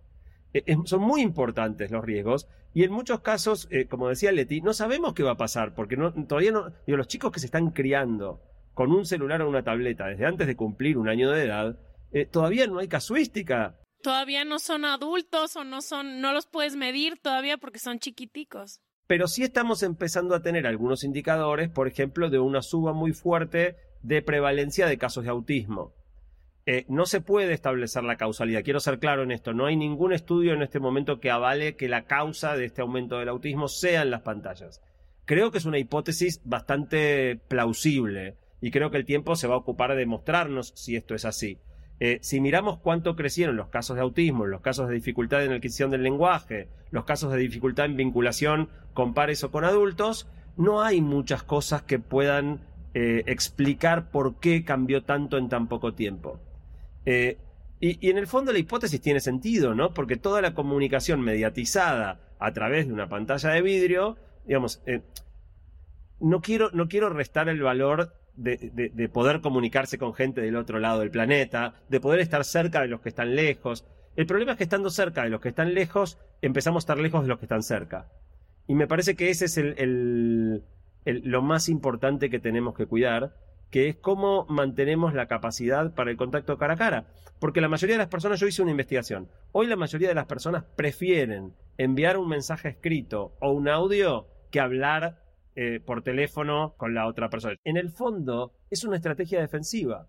Eh, 0.54 0.76
son 0.86 1.02
muy 1.02 1.22
importantes 1.22 1.92
los 1.92 2.04
riesgos 2.04 2.48
y 2.74 2.84
en 2.84 2.92
muchos 2.92 3.22
casos, 3.22 3.68
eh, 3.72 3.88
como 3.88 4.10
decía 4.10 4.32
Leti, 4.32 4.62
no 4.62 4.74
sabemos 4.74 5.14
qué 5.14 5.24
va 5.24 5.32
a 5.32 5.38
pasar 5.38 5.74
porque 5.74 5.96
no, 5.96 6.14
todavía 6.26 6.52
no, 6.52 6.70
digo, 6.86 6.98
los 6.98 7.08
chicos 7.08 7.32
que 7.32 7.40
se 7.40 7.46
están 7.46 7.72
criando 7.72 8.42
con 8.74 8.92
un 8.92 9.06
celular 9.06 9.42
o 9.42 9.50
una 9.50 9.64
tableta 9.64 10.08
desde 10.08 10.26
antes 10.26 10.48
de 10.48 10.56
cumplir 10.56 10.98
un 10.98 11.08
año 11.08 11.32
de 11.32 11.44
edad, 11.44 11.80
eh, 12.12 12.26
todavía 12.26 12.68
no 12.68 12.80
hay 12.80 12.88
casuística. 12.88 13.78
Todavía 14.02 14.44
no 14.44 14.60
son 14.60 14.86
adultos 14.86 15.56
o 15.56 15.64
no 15.64 15.82
son, 15.82 16.22
no 16.22 16.34
los 16.34 16.48
puedes 16.48 16.76
medir 16.76 17.20
todavía 17.22 17.58
porque 17.58 17.80
son 17.80 18.00
chiquiticos. 18.00 18.82
Pero 19.08 19.28
sí 19.28 19.44
estamos 19.44 19.84
empezando 19.84 20.36
a 20.36 20.42
tener 20.42 20.66
algunos 20.66 21.04
indicadores, 21.04 21.70
por 21.70 21.88
ejemplo, 21.88 22.30
de 22.30 22.40
una 22.40 22.62
suba 22.62 22.94
muy 22.94 23.14
fuerte 23.14 23.76
de 24.04 24.22
prevalencia 24.22 24.88
de 24.88 24.98
casos 24.98 25.24
de 25.24 25.30
autismo. 25.30 25.94
Eh, 26.66 26.86
no 26.90 27.06
se 27.06 27.22
puede 27.22 27.54
establecer 27.54 28.04
la 28.04 28.18
causalidad. 28.18 28.64
Quiero 28.64 28.80
ser 28.80 29.00
claro 29.00 29.24
en 29.24 29.32
esto. 29.32 29.54
No 29.54 29.66
hay 29.66 29.76
ningún 29.76 30.14
estudio 30.14 30.54
en 30.54 30.62
este 30.62 30.80
momento 30.80 31.20
que 31.20 31.32
avale 31.32 31.76
que 31.76 31.90
la 31.90 32.06
causa 32.06 32.56
de 32.56 32.66
este 32.66 32.82
aumento 32.82 33.18
del 33.18 33.30
autismo 33.30 33.68
sean 33.68 34.12
las 34.12 34.22
pantallas. 34.22 34.82
Creo 35.26 35.52
que 35.52 35.58
es 35.58 35.66
una 35.66 35.80
hipótesis 35.80 36.42
bastante 36.44 37.40
plausible 37.48 38.38
y 38.60 38.70
creo 38.70 38.92
que 38.92 38.98
el 38.98 39.06
tiempo 39.06 39.36
se 39.36 39.48
va 39.48 39.56
a 39.56 39.60
ocupar 39.60 39.96
de 39.96 40.06
mostrarnos 40.06 40.72
si 40.76 40.96
esto 40.96 41.16
es 41.16 41.26
así. 41.26 41.60
Eh, 42.00 42.20
si 42.22 42.42
miramos 42.42 42.80
cuánto 42.80 43.16
crecieron 43.16 43.56
los 43.56 43.70
casos 43.70 43.96
de 43.96 44.02
autismo, 44.02 44.46
los 44.46 44.62
casos 44.62 44.88
de 44.88 44.96
dificultad 44.96 45.44
en 45.44 45.54
adquisición 45.54 45.92
del 45.92 46.04
lenguaje, 46.04 46.68
los 46.90 47.06
casos 47.06 47.32
de 47.32 47.40
dificultad 47.40 47.86
en 47.86 47.96
vinculación 47.96 48.70
con 48.94 49.14
pares 49.14 49.44
o 49.44 49.52
con 49.52 49.66
adultos, 49.66 50.28
no 50.58 50.82
hay 50.82 51.02
muchas 51.02 51.44
cosas 51.44 51.84
que 51.84 52.00
puedan 52.00 52.62
eh, 52.94 53.24
explicar 53.26 54.12
por 54.12 54.40
qué 54.40 54.64
cambió 54.64 55.04
tanto 55.04 55.38
en 55.38 55.50
tan 55.50 55.68
poco 55.68 55.94
tiempo. 55.94 56.40
Eh, 57.06 57.38
Y, 57.82 58.10
en 58.12 58.18
el 58.20 58.28
fondo 58.28 58.54
la 58.54 58.60
hipótesis 58.60 59.02
tiene 59.02 59.20
sentido, 59.20 59.74
¿no? 59.74 59.92
Porque 59.92 60.16
toda 60.16 60.40
la 60.42 60.54
comunicación 60.54 61.20
mediatizada 61.22 62.20
a 62.40 62.52
través 62.54 62.88
de 62.88 62.94
una 62.94 63.10
pantalla 63.10 63.50
de 63.50 63.62
vidrio, 63.64 64.18
digamos, 64.46 64.84
eh, 64.86 65.02
no, 66.20 66.42
quiero, 66.42 66.70
no 66.74 66.88
quiero 66.88 67.10
restar 67.10 67.50
el 67.50 67.62
valor 67.62 68.14
de, 68.36 69.10
poder 69.12 69.42
comunicarse 69.42 69.98
con 69.98 70.14
gente 70.14 70.42
del 70.42 70.58
otro 70.58 70.80
lado 70.80 71.00
del 71.00 71.10
planeta, 71.10 71.74
de 71.90 72.00
poder 72.00 72.20
estar 72.20 72.46
cerca 72.46 72.82
de 72.82 72.88
los 72.88 73.02
que 73.02 73.10
están 73.10 73.36
lejos. 73.36 73.86
El 74.16 74.28
problema 74.28 74.52
es 74.52 74.58
que 74.60 74.64
estando 74.64 74.92
cerca 74.92 75.24
de 75.24 75.30
los 75.30 75.42
que 75.42 75.50
están 75.50 75.74
lejos, 75.74 76.20
empezamos 76.42 76.84
a 76.84 76.86
estar 76.86 77.00
lejos 77.00 77.24
de 77.24 77.30
los 77.30 77.40
que 77.40 77.46
están 77.46 77.64
cerca. 77.64 78.10
Y 78.68 78.76
me 78.76 78.88
parece 78.88 79.16
que 79.16 79.32
ese 79.32 79.46
es 79.46 79.58
el, 79.58 80.64
lo 81.06 81.42
más 81.42 81.70
importante 81.70 82.30
que 82.30 82.40
tenemos 82.40 82.76
que 82.76 82.86
cuidar, 82.86 83.36
que 83.70 83.88
es 83.88 83.96
cómo 83.96 84.46
mantenemos 84.50 85.14
la 85.14 85.28
capacidad 85.28 85.96
para 85.96 86.12
el 86.12 86.18
contacto 86.18 86.58
cara 86.58 86.74
a 86.74 86.78
cara. 86.78 87.06
Porque 87.40 87.62
la 87.62 87.70
mayoría 87.70 87.96
de 87.96 88.04
las 88.04 88.10
personas, 88.10 88.40
yo 88.40 88.48
hice 88.48 88.62
una 88.62 88.72
investigación, 88.72 89.30
hoy 89.52 89.66
la 89.68 89.76
mayoría 89.76 90.10
de 90.10 90.16
las 90.16 90.28
personas 90.28 90.64
prefieren 90.76 91.54
enviar 91.78 92.18
un 92.18 92.28
mensaje 92.28 92.70
escrito 92.70 93.36
o 93.40 93.52
un 93.52 93.68
audio 93.68 94.28
que 94.52 94.60
hablar 94.60 95.24
eh, 95.56 95.80
por 95.80 96.04
teléfono 96.04 96.76
con 96.78 96.94
la 96.94 97.08
otra 97.08 97.30
persona. 97.30 97.56
En 97.64 97.78
el 97.78 97.90
fondo 97.90 98.54
es 98.70 98.84
una 98.84 98.98
estrategia 98.98 99.42
defensiva, 99.42 100.08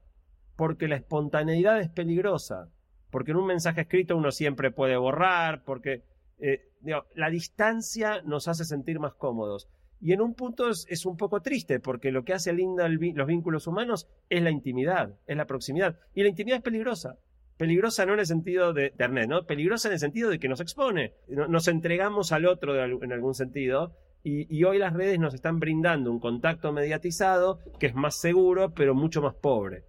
porque 0.57 0.89
la 0.89 0.97
espontaneidad 0.97 1.81
es 1.81 1.89
peligrosa, 1.89 2.69
porque 3.11 3.31
en 3.31 3.39
un 3.39 3.47
mensaje 3.47 3.83
escrito 3.83 4.17
uno 4.17 4.31
siempre 4.31 4.71
puede 4.71 4.97
borrar, 4.97 5.65
porque 5.65 6.05
eh, 6.39 6.71
la 7.15 7.31
distancia 7.31 8.21
nos 8.23 8.49
hace 8.49 8.65
sentir 8.65 9.01
más 9.01 9.15
cómodos. 9.15 9.69
Y 10.05 10.13
en 10.13 10.21
un 10.21 10.35
punto 10.35 10.69
es, 10.69 11.07
un 11.07 11.17
poco 11.17 11.43
triste, 11.43 11.79
porque 11.79 12.11
lo 12.11 12.25
que 12.25 12.33
hace 12.33 12.53
linda 12.53 12.89
los 12.89 13.27
vínculos 13.29 13.69
humanos 13.69 14.09
es 14.29 14.43
la 14.43 14.51
intimidad, 14.51 15.15
es 15.29 15.37
la 15.37 15.47
proximidad. 15.47 15.97
Y 16.13 16.25
la 16.25 16.29
intimidad 16.29 16.59
es 16.59 16.65
peligrosa. 16.65 17.19
Peligrosa 17.57 18.05
no 18.05 18.15
en 18.15 18.19
el 18.19 18.27
sentido 18.27 18.73
de 18.73 18.89
Internet, 18.89 19.29
¿no? 19.29 19.47
Peligrosa 19.47 19.87
en 19.87 19.95
el 19.95 20.01
sentido 20.01 20.29
de 20.29 20.41
que 20.41 20.49
nos 20.49 20.61
expone. 20.61 21.13
Nos 21.29 21.69
entregamos 21.69 22.33
al 22.33 22.47
otro 22.47 22.75
en 22.85 23.13
algún 23.13 23.35
sentido. 23.35 23.97
Y, 24.25 24.53
y 24.53 24.65
hoy 24.65 24.79
las 24.79 24.93
redes 24.93 25.21
nos 25.21 25.35
están 25.35 25.61
brindando 25.61 26.11
un 26.11 26.19
contacto 26.19 26.73
mediatizado 26.73 27.61
que 27.79 27.87
es 27.87 27.95
más 27.95 28.17
seguro, 28.17 28.75
pero 28.75 28.97
mucho 28.97 29.23
más 29.23 29.37
pobre. 29.37 29.85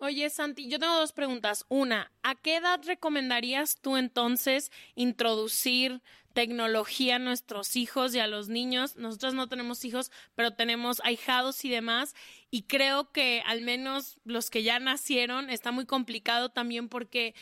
Oye, 0.00 0.30
Santi, 0.30 0.70
yo 0.70 0.78
tengo 0.78 0.94
dos 0.94 1.12
preguntas. 1.12 1.66
Una, 1.68 2.12
¿a 2.22 2.36
qué 2.36 2.56
edad 2.56 2.80
recomendarías 2.86 3.80
tú 3.80 3.96
entonces 3.96 4.70
introducir 4.94 6.00
tecnología 6.38 7.16
a 7.16 7.18
nuestros 7.18 7.74
hijos 7.74 8.14
y 8.14 8.20
a 8.20 8.28
los 8.28 8.48
niños? 8.48 8.94
Nosotros 8.94 9.34
no 9.34 9.48
tenemos 9.48 9.84
hijos, 9.84 10.12
pero 10.36 10.52
tenemos 10.52 11.00
ahijados 11.02 11.64
y 11.64 11.68
demás. 11.68 12.14
Y 12.48 12.62
creo 12.62 13.10
que 13.10 13.42
al 13.44 13.60
menos 13.62 14.18
los 14.24 14.48
que 14.48 14.62
ya 14.62 14.78
nacieron 14.78 15.50
está 15.50 15.72
muy 15.72 15.84
complicado 15.84 16.48
también 16.48 16.88
porque 16.88 17.34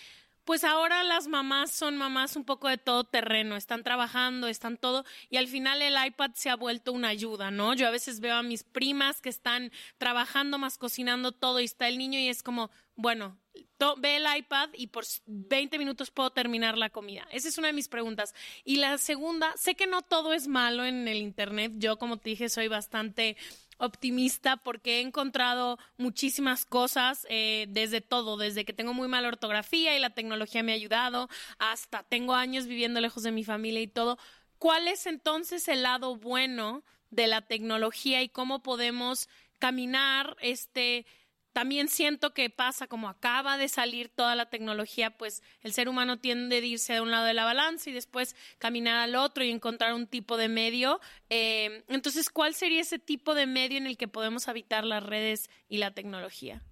pues 0.46 0.62
ahora 0.62 1.02
las 1.02 1.26
mamás 1.26 1.72
son 1.72 1.96
mamás 1.96 2.36
un 2.36 2.44
poco 2.44 2.68
de 2.68 2.78
todo 2.78 3.02
terreno, 3.02 3.56
están 3.56 3.82
trabajando, 3.82 4.46
están 4.46 4.76
todo, 4.76 5.04
y 5.28 5.38
al 5.38 5.48
final 5.48 5.82
el 5.82 5.96
iPad 6.06 6.30
se 6.34 6.50
ha 6.50 6.56
vuelto 6.56 6.92
una 6.92 7.08
ayuda, 7.08 7.50
¿no? 7.50 7.74
Yo 7.74 7.88
a 7.88 7.90
veces 7.90 8.20
veo 8.20 8.36
a 8.36 8.44
mis 8.44 8.62
primas 8.62 9.20
que 9.20 9.28
están 9.28 9.72
trabajando 9.98 10.56
más 10.56 10.78
cocinando 10.78 11.32
todo 11.32 11.58
y 11.60 11.64
está 11.64 11.88
el 11.88 11.98
niño 11.98 12.20
y 12.20 12.28
es 12.28 12.44
como, 12.44 12.70
bueno, 12.94 13.36
ve 13.98 14.16
el 14.16 14.38
iPad 14.38 14.70
y 14.74 14.86
por 14.86 15.04
20 15.26 15.78
minutos 15.78 16.12
puedo 16.12 16.30
terminar 16.30 16.78
la 16.78 16.90
comida. 16.90 17.26
Esa 17.32 17.48
es 17.48 17.58
una 17.58 17.66
de 17.66 17.72
mis 17.72 17.88
preguntas. 17.88 18.32
Y 18.64 18.76
la 18.76 18.98
segunda, 18.98 19.52
sé 19.56 19.74
que 19.74 19.86
no 19.88 20.02
todo 20.02 20.32
es 20.32 20.46
malo 20.46 20.84
en 20.84 21.08
el 21.08 21.18
Internet. 21.18 21.72
Yo, 21.76 21.98
como 21.98 22.18
te 22.18 22.30
dije, 22.30 22.48
soy 22.48 22.68
bastante 22.68 23.36
optimista 23.78 24.56
porque 24.56 24.98
he 24.98 25.00
encontrado 25.00 25.78
muchísimas 25.96 26.64
cosas 26.64 27.26
eh, 27.28 27.66
desde 27.68 28.00
todo, 28.00 28.36
desde 28.36 28.64
que 28.64 28.72
tengo 28.72 28.94
muy 28.94 29.08
mala 29.08 29.28
ortografía 29.28 29.96
y 29.96 30.00
la 30.00 30.10
tecnología 30.10 30.62
me 30.62 30.72
ha 30.72 30.76
ayudado, 30.76 31.28
hasta 31.58 32.02
tengo 32.04 32.34
años 32.34 32.66
viviendo 32.66 33.00
lejos 33.00 33.22
de 33.22 33.32
mi 33.32 33.44
familia 33.44 33.80
y 33.80 33.88
todo. 33.88 34.18
¿Cuál 34.58 34.88
es 34.88 35.06
entonces 35.06 35.68
el 35.68 35.82
lado 35.82 36.16
bueno 36.16 36.82
de 37.10 37.26
la 37.26 37.42
tecnología 37.42 38.22
y 38.22 38.28
cómo 38.28 38.62
podemos 38.62 39.28
caminar 39.58 40.36
este 40.40 41.06
también 41.56 41.88
siento 41.88 42.34
que 42.34 42.50
pasa 42.50 42.86
como 42.86 43.08
acaba 43.08 43.56
de 43.56 43.70
salir 43.70 44.10
toda 44.10 44.34
la 44.34 44.50
tecnología, 44.50 45.16
pues 45.16 45.42
el 45.62 45.72
ser 45.72 45.88
humano 45.88 46.18
tiende 46.18 46.56
a 46.56 46.60
irse 46.60 46.92
de 46.92 47.00
un 47.00 47.10
lado 47.10 47.24
de 47.24 47.32
la 47.32 47.46
balanza 47.46 47.88
y 47.88 47.94
después 47.94 48.36
caminar 48.58 48.96
al 48.96 49.16
otro 49.16 49.42
y 49.42 49.48
encontrar 49.48 49.94
un 49.94 50.06
tipo 50.06 50.36
de 50.36 50.48
medio. 50.48 51.00
Eh, 51.30 51.82
entonces, 51.88 52.28
¿cuál 52.28 52.52
sería 52.52 52.82
ese 52.82 52.98
tipo 52.98 53.34
de 53.34 53.46
medio 53.46 53.78
en 53.78 53.86
el 53.86 53.96
que 53.96 54.06
podemos 54.06 54.48
habitar 54.48 54.84
las 54.84 55.02
redes 55.02 55.48
y 55.66 55.78
la 55.78 55.92
tecnología? 55.92 56.62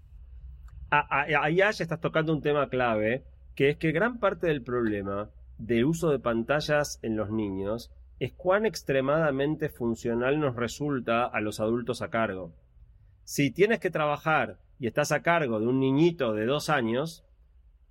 Ahí 0.90 1.57
ya 1.57 1.70
estás 1.70 2.03
tocando 2.03 2.35
un 2.35 2.42
tema 2.42 2.68
clave, 2.68 3.25
que 3.55 3.70
es 3.70 3.79
que 3.79 3.90
gran 3.90 4.20
parte 4.20 4.49
del 4.49 4.62
problema 4.62 5.31
del 5.57 5.87
uso 5.87 6.11
de 6.11 6.18
pantallas 6.18 6.99
en 7.01 7.16
los 7.16 7.31
niños 7.31 7.90
es 8.18 8.35
cuán 8.35 8.66
extremadamente 8.66 9.70
funcional 9.70 10.38
nos 10.38 10.57
resulta 10.57 11.25
a 11.25 11.40
los 11.40 11.59
adultos 11.59 12.03
a 12.03 12.11
cargo. 12.11 12.53
Si 13.23 13.51
tienes 13.51 13.81
que 13.81 13.88
trabajar 13.88 14.59
y 14.85 14.87
estás 14.87 15.12
a 15.12 15.23
cargo 15.23 15.61
de 15.61 15.66
un 15.66 15.81
niñito 15.81 16.35
de 16.35 16.44
dos 16.44 16.68
años, 16.68 17.25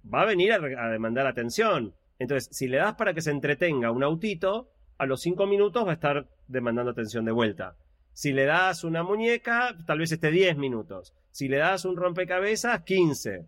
va 0.05 0.21
a 0.21 0.25
venir 0.25 0.53
a, 0.53 0.59
demandar 0.91 1.25
atención. 1.25 1.95
Entonces, 2.19 2.55
si 2.55 2.67
le 2.67 2.77
das 2.77 2.93
para 2.93 3.15
que 3.15 3.21
se 3.21 3.31
entretenga 3.31 3.89
un 3.89 4.03
autito, 4.03 4.69
a 4.99 5.07
los 5.07 5.21
cinco 5.21 5.47
minutos 5.47 5.87
va 5.87 5.89
a 5.89 5.95
estar 5.95 6.27
demandando 6.47 6.91
atención 6.91 7.25
de 7.25 7.31
vuelta. 7.31 7.75
Si 8.11 8.31
le 8.31 8.45
das 8.45 8.83
una 8.83 9.01
muñeca, 9.01 9.75
tal 9.87 9.97
vez 9.97 10.11
esté 10.11 10.29
diez 10.29 10.55
minutos. 10.55 11.15
Si 11.31 11.47
le 11.47 11.57
das 11.57 11.83
un 11.83 11.95
rompecabezas, 11.95 12.83
quince. 12.83 13.47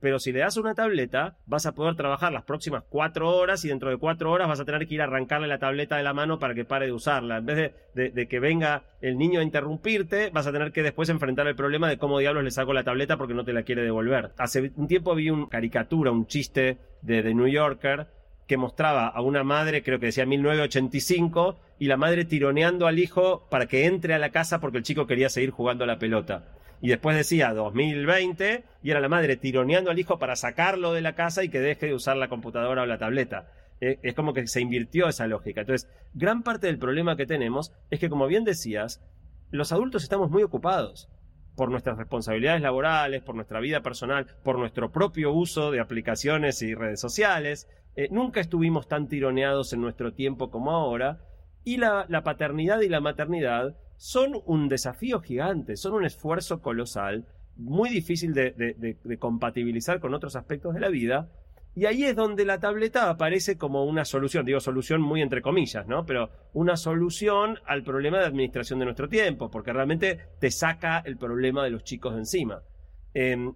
Pero 0.00 0.18
si 0.18 0.32
le 0.32 0.40
das 0.40 0.56
una 0.56 0.74
tableta, 0.74 1.36
vas 1.46 1.64
a 1.64 1.72
poder 1.72 1.96
trabajar 1.96 2.32
las 2.32 2.44
próximas 2.44 2.84
cuatro 2.88 3.34
horas 3.34 3.64
y 3.64 3.68
dentro 3.68 3.88
de 3.90 3.96
cuatro 3.96 4.30
horas 4.30 4.46
vas 4.46 4.60
a 4.60 4.64
tener 4.64 4.86
que 4.86 4.94
ir 4.94 5.00
a 5.00 5.04
arrancarle 5.04 5.48
la 5.48 5.58
tableta 5.58 5.96
de 5.96 6.02
la 6.02 6.12
mano 6.12 6.38
para 6.38 6.54
que 6.54 6.64
pare 6.64 6.86
de 6.86 6.92
usarla. 6.92 7.38
En 7.38 7.46
vez 7.46 7.72
de, 7.94 8.28
que 8.28 8.40
venga 8.40 8.82
el 9.00 9.16
niño 9.16 9.40
a 9.40 9.42
interrumpirte, 9.42 10.30
vas 10.30 10.46
a 10.46 10.52
tener 10.52 10.72
que 10.72 10.82
después 10.82 11.08
enfrentar 11.08 11.46
el 11.46 11.56
problema 11.56 11.88
de 11.88 11.96
cómo 11.96 12.18
diablos 12.18 12.44
le 12.44 12.50
saco 12.50 12.74
la 12.74 12.84
tableta 12.84 13.16
porque 13.16 13.34
no 13.34 13.44
te 13.44 13.54
la 13.54 13.62
quiere 13.62 13.82
devolver. 13.82 14.32
Hace 14.36 14.72
un 14.76 14.86
tiempo 14.86 15.14
vi 15.14 15.30
una 15.30 15.48
caricatura, 15.48 16.10
un 16.10 16.26
chiste 16.26 16.78
de 17.00 17.22
The 17.22 17.34
New 17.34 17.48
Yorker 17.48 18.08
que 18.46 18.56
mostraba 18.56 19.08
a 19.08 19.22
una 19.22 19.42
madre, 19.42 19.82
creo 19.82 19.98
que 19.98 20.06
decía 20.06 20.24
1985, 20.24 21.58
y 21.80 21.86
la 21.86 21.96
madre 21.96 22.24
tironeando 22.24 22.86
al 22.86 23.00
hijo 23.00 23.46
para 23.50 23.66
que 23.66 23.86
entre 23.86 24.14
a 24.14 24.18
la 24.18 24.30
casa 24.30 24.60
porque 24.60 24.78
el 24.78 24.84
chico 24.84 25.06
quería 25.06 25.28
seguir 25.28 25.50
jugando 25.50 25.82
a 25.82 25.86
la 25.88 25.98
pelota 25.98 26.55
y 26.80 26.88
después 26.88 27.16
decía 27.16 27.52
2020 27.52 28.64
y 28.82 28.90
era 28.90 29.00
la 29.00 29.08
madre 29.08 29.36
tironeando 29.36 29.90
al 29.90 29.98
hijo 29.98 30.18
para 30.18 30.36
sacarlo 30.36 30.92
de 30.92 31.00
la 31.00 31.14
casa 31.14 31.42
y 31.42 31.48
que 31.48 31.60
deje 31.60 31.86
de 31.86 31.94
usar 31.94 32.16
la 32.16 32.28
computadora 32.28 32.82
o 32.82 32.86
la 32.86 32.98
tableta. 32.98 33.50
Eh, 33.80 33.98
es 34.02 34.14
como 34.14 34.32
que 34.32 34.46
se 34.46 34.60
invirtió 34.60 35.08
esa 35.08 35.26
lógica. 35.26 35.60
Entonces, 35.62 35.90
gran 36.14 36.42
parte 36.42 36.66
del 36.66 36.78
problema 36.78 37.16
que 37.16 37.26
tenemos 37.26 37.72
es 37.90 38.00
que, 38.00 38.08
como 38.08 38.26
bien 38.26 38.44
decías, 38.44 39.02
los 39.50 39.72
adultos 39.72 40.02
estamos 40.02 40.30
muy 40.30 40.42
ocupados 40.42 41.08
por 41.56 41.70
nuestras 41.70 41.96
responsabilidades 41.96 42.62
laborales, 42.62 43.22
por 43.22 43.34
nuestra 43.34 43.60
vida 43.60 43.82
personal, 43.82 44.26
por 44.42 44.58
nuestro 44.58 44.92
propio 44.92 45.32
uso 45.32 45.70
de 45.70 45.80
aplicaciones 45.80 46.60
y 46.62 46.74
redes 46.74 47.00
sociales. 47.00 47.68
Eh, 47.96 48.08
nunca 48.10 48.40
estuvimos 48.40 48.88
tan 48.88 49.08
tironeados 49.08 49.72
en 49.72 49.80
nuestro 49.80 50.12
tiempo 50.12 50.50
como 50.50 50.70
ahora. 50.70 51.20
Y 51.64 51.78
la 51.78 52.06
paternidad 52.22 52.80
y 52.82 52.88
la 52.88 53.00
maternidad 53.00 53.74
son 53.96 54.42
un 54.46 54.68
desafío 54.68 55.20
gigante, 55.20 55.76
son 55.76 55.94
un 55.94 56.04
esfuerzo 56.04 56.60
colosal, 56.60 57.26
muy 57.56 57.88
difícil 57.88 58.34
de, 58.34 59.18
compatibilizar 59.18 60.00
con 60.00 60.14
otros 60.14 60.36
aspectos 60.36 60.74
de 60.74 60.80
la 60.80 60.88
vida. 60.88 61.30
Y 61.74 61.84
ahí 61.84 62.04
es 62.04 62.16
donde 62.16 62.46
la 62.46 62.58
tableta 62.58 63.10
aparece 63.10 63.58
como 63.58 63.84
una 63.84 64.06
solución, 64.06 64.46
digo 64.46 64.60
solución 64.60 65.02
muy 65.02 65.20
entre 65.20 65.42
comillas, 65.42 65.86
¿no? 65.86 66.06
Pero 66.06 66.30
una 66.54 66.76
solución 66.76 67.58
al 67.66 67.82
problema 67.82 68.18
de 68.18 68.24
administración 68.24 68.78
de 68.78 68.86
nuestro 68.86 69.08
tiempo, 69.08 69.50
porque 69.50 69.74
realmente 69.74 70.18
te 70.40 70.50
saca 70.50 71.00
el 71.00 71.18
problema 71.18 71.64
de 71.64 71.70
los 71.70 71.84
chicos 71.84 72.14
de 72.14 72.20
encima. 72.20 72.62
Em, 73.12 73.52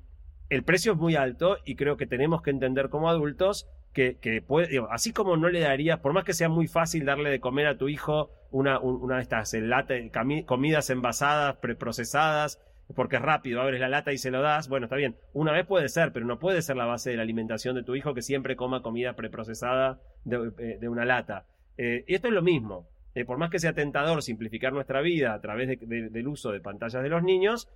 el 0.51 0.65
precio 0.65 0.93
es 0.93 0.99
muy 0.99 1.17
alto 1.17 1.59
y 1.65 1.77
creo 1.77 1.97
que 1.97 2.07
tenemos 2.07 2.43
que 2.43 2.51
entender 2.51 2.91
como 2.91 3.09
adultos 3.09 3.69
que, 3.93 4.45
puede, 4.47 4.81
así 4.91 5.13
como 5.13 5.37
no 5.37 5.49
le 5.49 5.61
darías, 5.61 5.99
por 5.99 6.13
más 6.13 6.25
que 6.25 6.33
sea 6.33 6.49
muy 6.49 6.69
fácil 6.69 7.05
darle 7.05 7.31
de 7.31 7.41
comer 7.41 7.67
a 7.67 7.77
tu 7.77 7.89
hijo 7.89 8.31
una, 8.51 8.79
una 8.79 9.17
de 9.17 9.23
estas 9.23 9.53
eh, 9.55 10.11
comidas 10.47 10.91
envasadas, 10.91 11.57
preprocesadas, 11.57 12.63
porque 12.95 13.17
es 13.17 13.23
rápido, 13.23 13.61
abres 13.61 13.81
la 13.81 13.89
lata 13.89 14.13
y 14.13 14.19
se 14.19 14.31
lo 14.31 14.43
das, 14.43 14.69
bueno, 14.69 14.87
está 14.87 14.97
bien, 14.97 15.17
una 15.33 15.53
vez 15.53 15.67
puede 15.67 15.89
ser, 15.89 16.13
pero 16.13 16.27
no 16.27 16.39
puede 16.39 16.63
ser 16.63 16.77
la 16.77 16.87
base 16.87 17.11
de 17.11 17.17
la 17.17 17.23
alimentación 17.23 17.75
de 17.75 17.83
tu 17.83 17.95
hijo 17.95 18.15
que 18.15 18.23
siempre 18.23 18.57
coma 18.57 18.83
comida 18.83 19.15
preprocesada 19.15 20.01
de, 20.25 20.53
eh, 20.59 20.89
una 20.89 21.05
lata. 21.05 21.47
Eh, 21.77 22.05
y 22.07 22.15
esto 22.15 22.29
es 22.29 22.35
lo 22.35 22.43
mismo. 22.43 22.89
por 23.27 23.39
más 23.39 23.51
que 23.51 23.59
sea 23.59 23.73
tentador 23.73 24.23
simplificar 24.23 24.73
nuestra 24.73 25.01
vida 25.01 25.35
a 25.35 25.41
través 25.41 25.81
del 25.81 26.29
uso 26.29 26.53
de 26.53 26.61
pantallas 26.61 27.03
de 27.03 27.09
los 27.09 27.23
niños, 27.23 27.69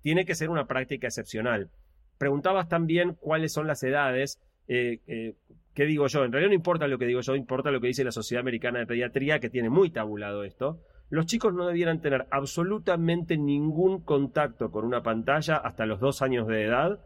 tiene 0.00 0.24
que 0.24 0.34
ser 0.34 0.48
una 0.50 0.66
práctica 0.66 1.06
excepcional. 1.06 1.70
Preguntabas 2.18 2.68
también 2.68 3.14
cuáles 3.14 3.52
son 3.52 3.66
las 3.66 3.82
edades 3.82 4.40
eh, 4.68 5.00
eh, 5.06 5.34
¿qué 5.74 5.84
digo 5.84 6.06
yo? 6.06 6.24
En 6.24 6.32
realidad 6.32 6.50
no 6.50 6.54
importa 6.54 6.88
lo 6.88 6.98
que 6.98 7.06
digo 7.06 7.20
yo, 7.20 7.34
importa 7.34 7.70
lo 7.70 7.80
que 7.80 7.88
dice 7.88 8.04
la 8.04 8.12
Sociedad 8.12 8.40
Americana 8.40 8.78
de 8.80 8.86
Pediatría, 8.86 9.40
que 9.40 9.50
tiene 9.50 9.70
muy 9.70 9.90
tabulado 9.90 10.44
esto. 10.44 10.80
Los 11.10 11.26
chicos 11.26 11.52
no 11.52 11.66
debieran 11.66 12.00
tener 12.00 12.26
absolutamente 12.30 13.36
ningún 13.36 14.00
contacto 14.00 14.70
con 14.70 14.84
una 14.84 15.02
pantalla 15.02 15.56
hasta 15.56 15.84
los 15.84 16.00
dos 16.00 16.22
años 16.22 16.46
de 16.48 16.64
edad, 16.64 17.00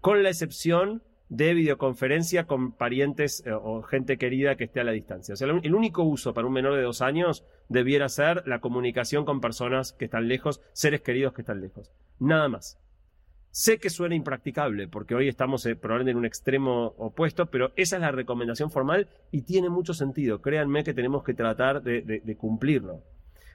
con 0.00 0.22
la 0.22 0.30
excepción 0.30 1.02
de 1.28 1.54
videoconferencia 1.54 2.44
con 2.44 2.72
parientes 2.72 3.42
eh, 3.46 3.52
o 3.52 3.82
gente 3.82 4.18
querida 4.18 4.56
que 4.56 4.64
esté 4.64 4.80
a 4.80 4.84
la 4.84 4.92
distancia. 4.92 5.32
O 5.32 5.36
sea, 5.36 5.48
el 5.48 5.74
único 5.74 6.02
uso 6.02 6.34
para 6.34 6.46
un 6.46 6.52
menor 6.52 6.74
de 6.74 6.82
dos 6.82 7.00
años 7.00 7.44
debiera 7.68 8.08
ser 8.10 8.42
la 8.46 8.60
comunicación 8.60 9.24
con 9.24 9.40
personas 9.40 9.94
que 9.94 10.04
están 10.04 10.28
lejos, 10.28 10.60
seres 10.72 11.00
queridos 11.00 11.32
que 11.32 11.40
están 11.40 11.62
lejos. 11.62 11.90
Nada 12.18 12.48
más. 12.48 12.78
Sé 13.54 13.76
que 13.76 13.90
suena 13.90 14.14
impracticable, 14.14 14.88
porque 14.88 15.14
hoy 15.14 15.28
estamos 15.28 15.66
eh, 15.66 15.76
probablemente 15.76 16.12
en 16.12 16.16
un 16.16 16.24
extremo 16.24 16.94
opuesto, 16.96 17.50
pero 17.50 17.70
esa 17.76 17.96
es 17.96 18.02
la 18.02 18.10
recomendación 18.10 18.70
formal 18.70 19.08
y 19.30 19.42
tiene 19.42 19.68
mucho 19.68 19.92
sentido. 19.92 20.40
Créanme 20.40 20.84
que 20.84 20.94
tenemos 20.94 21.22
que 21.22 21.34
tratar 21.34 21.82
de, 21.82 22.00
de 22.00 22.36
cumplirlo. 22.36 23.02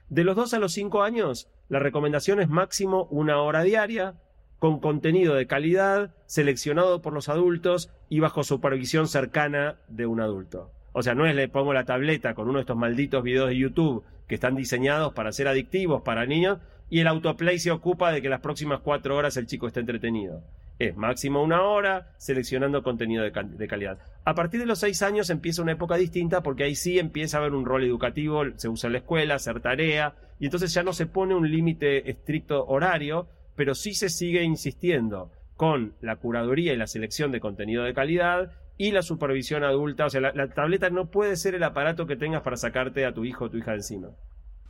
De 0.08 0.22
los 0.22 0.36
dos 0.36 0.54
a 0.54 0.60
los 0.60 0.72
cinco 0.72 1.02
años, 1.02 1.50
la 1.68 1.80
recomendación 1.80 2.40
es 2.40 2.48
máximo 2.48 3.08
una 3.10 3.42
hora 3.42 3.64
diaria, 3.64 4.14
con 4.60 4.78
contenido 4.78 5.34
de 5.34 5.48
calidad, 5.48 6.14
seleccionado 6.26 7.02
por 7.02 7.12
los 7.12 7.28
adultos 7.28 7.90
y 8.08 8.20
bajo 8.20 8.44
supervisión 8.44 9.08
cercana 9.08 9.80
de 9.88 10.06
un 10.06 10.20
adulto. 10.20 10.70
O 10.92 11.02
sea, 11.02 11.16
no 11.16 11.26
es 11.26 11.34
le 11.34 11.48
pongo 11.48 11.72
la 11.72 11.86
tableta 11.86 12.34
con 12.34 12.48
uno 12.48 12.58
de 12.58 12.62
estos 12.62 12.76
malditos 12.76 13.24
videos 13.24 13.48
de 13.48 13.58
YouTube 13.58 14.04
que 14.28 14.36
están 14.36 14.54
diseñados 14.54 15.12
para 15.12 15.32
ser 15.32 15.48
adictivos 15.48 16.02
para 16.02 16.24
niños 16.24 16.58
y 16.90 17.00
el 17.00 17.06
autoplay 17.06 17.58
se 17.58 17.70
ocupa 17.70 18.12
de 18.12 18.22
que 18.22 18.28
las 18.28 18.40
próximas 18.40 18.80
cuatro 18.80 19.16
horas 19.16 19.36
el 19.36 19.46
chico 19.46 19.66
esté 19.66 19.80
entretenido. 19.80 20.42
Es 20.78 20.96
máximo 20.96 21.42
una 21.42 21.62
hora 21.62 22.12
seleccionando 22.18 22.84
contenido 22.84 23.24
de, 23.24 23.68
calidad. 23.68 23.98
A 24.24 24.34
partir 24.34 24.60
de 24.60 24.66
los 24.66 24.78
seis 24.78 25.02
años 25.02 25.28
empieza 25.28 25.62
una 25.62 25.72
época 25.72 25.96
distinta 25.96 26.42
porque 26.42 26.64
ahí 26.64 26.76
sí 26.76 26.98
empieza 26.98 27.36
a 27.36 27.40
haber 27.40 27.54
un 27.54 27.64
rol 27.64 27.82
educativo, 27.82 28.44
se 28.56 28.68
usa 28.68 28.86
en 28.86 28.92
la 28.92 28.98
escuela, 28.98 29.34
hacer 29.34 29.60
tarea 29.60 30.14
y 30.38 30.44
entonces 30.44 30.72
ya 30.72 30.84
no 30.84 30.92
se 30.92 31.06
pone 31.06 31.34
un 31.34 31.50
límite 31.50 32.08
estricto 32.08 32.64
horario, 32.66 33.26
pero 33.56 33.74
sí 33.74 33.94
se 33.94 34.08
sigue 34.08 34.44
insistiendo 34.44 35.32
con 35.56 35.94
la 36.00 36.14
curaduría 36.14 36.72
y 36.72 36.76
la 36.76 36.86
selección 36.86 37.32
de 37.32 37.40
contenido 37.40 37.82
de 37.82 37.92
calidad 37.92 38.52
y 38.76 38.92
la 38.92 39.02
supervisión 39.02 39.64
adulta. 39.64 40.06
O 40.06 40.10
sea, 40.10 40.20
la, 40.20 40.48
tableta 40.48 40.88
no 40.88 41.06
puede 41.06 41.34
ser 41.34 41.56
el 41.56 41.64
aparato 41.64 42.06
que 42.06 42.14
tengas 42.14 42.42
para 42.42 42.56
sacarte 42.56 43.04
a 43.04 43.12
tu 43.12 43.24
hijo 43.24 43.46
o 43.46 43.50
tu 43.50 43.58
hija 43.58 43.72
de 43.72 43.78
encima. 43.78 44.10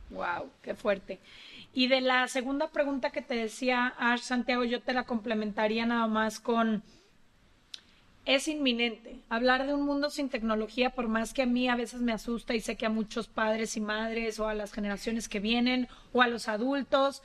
Wow, 0.09 0.49
qué 0.63 0.73
fuerte. 0.73 1.19
Y 1.79 1.87
de 1.87 2.01
la 2.01 2.27
segunda 2.27 2.67
pregunta 2.67 3.09
que 3.09 3.21
te 3.21 3.35
decía 3.35 3.93
Ash 3.97 4.19
Santiago, 4.19 4.65
yo 4.65 4.81
te 4.81 4.91
la 4.91 5.05
complementaría 5.05 5.85
nada 5.85 6.07
más 6.07 6.41
con 6.41 6.83
es 8.25 8.49
inminente. 8.49 9.21
Hablar 9.29 9.65
de 9.65 9.73
un 9.73 9.83
mundo 9.83 10.09
sin 10.09 10.27
tecnología, 10.27 10.89
por 10.89 11.07
más 11.07 11.33
que 11.33 11.43
a 11.43 11.45
mí 11.45 11.69
a 11.69 11.77
veces 11.77 12.01
me 12.01 12.11
asusta 12.11 12.53
y 12.53 12.59
sé 12.59 12.75
que 12.75 12.85
a 12.85 12.89
muchos 12.89 13.29
padres 13.29 13.77
y 13.77 13.79
madres 13.79 14.41
o 14.41 14.49
a 14.49 14.55
las 14.55 14.73
generaciones 14.73 15.29
que 15.29 15.39
vienen 15.39 15.87
o 16.11 16.21
a 16.21 16.27
los 16.27 16.49
adultos, 16.49 17.23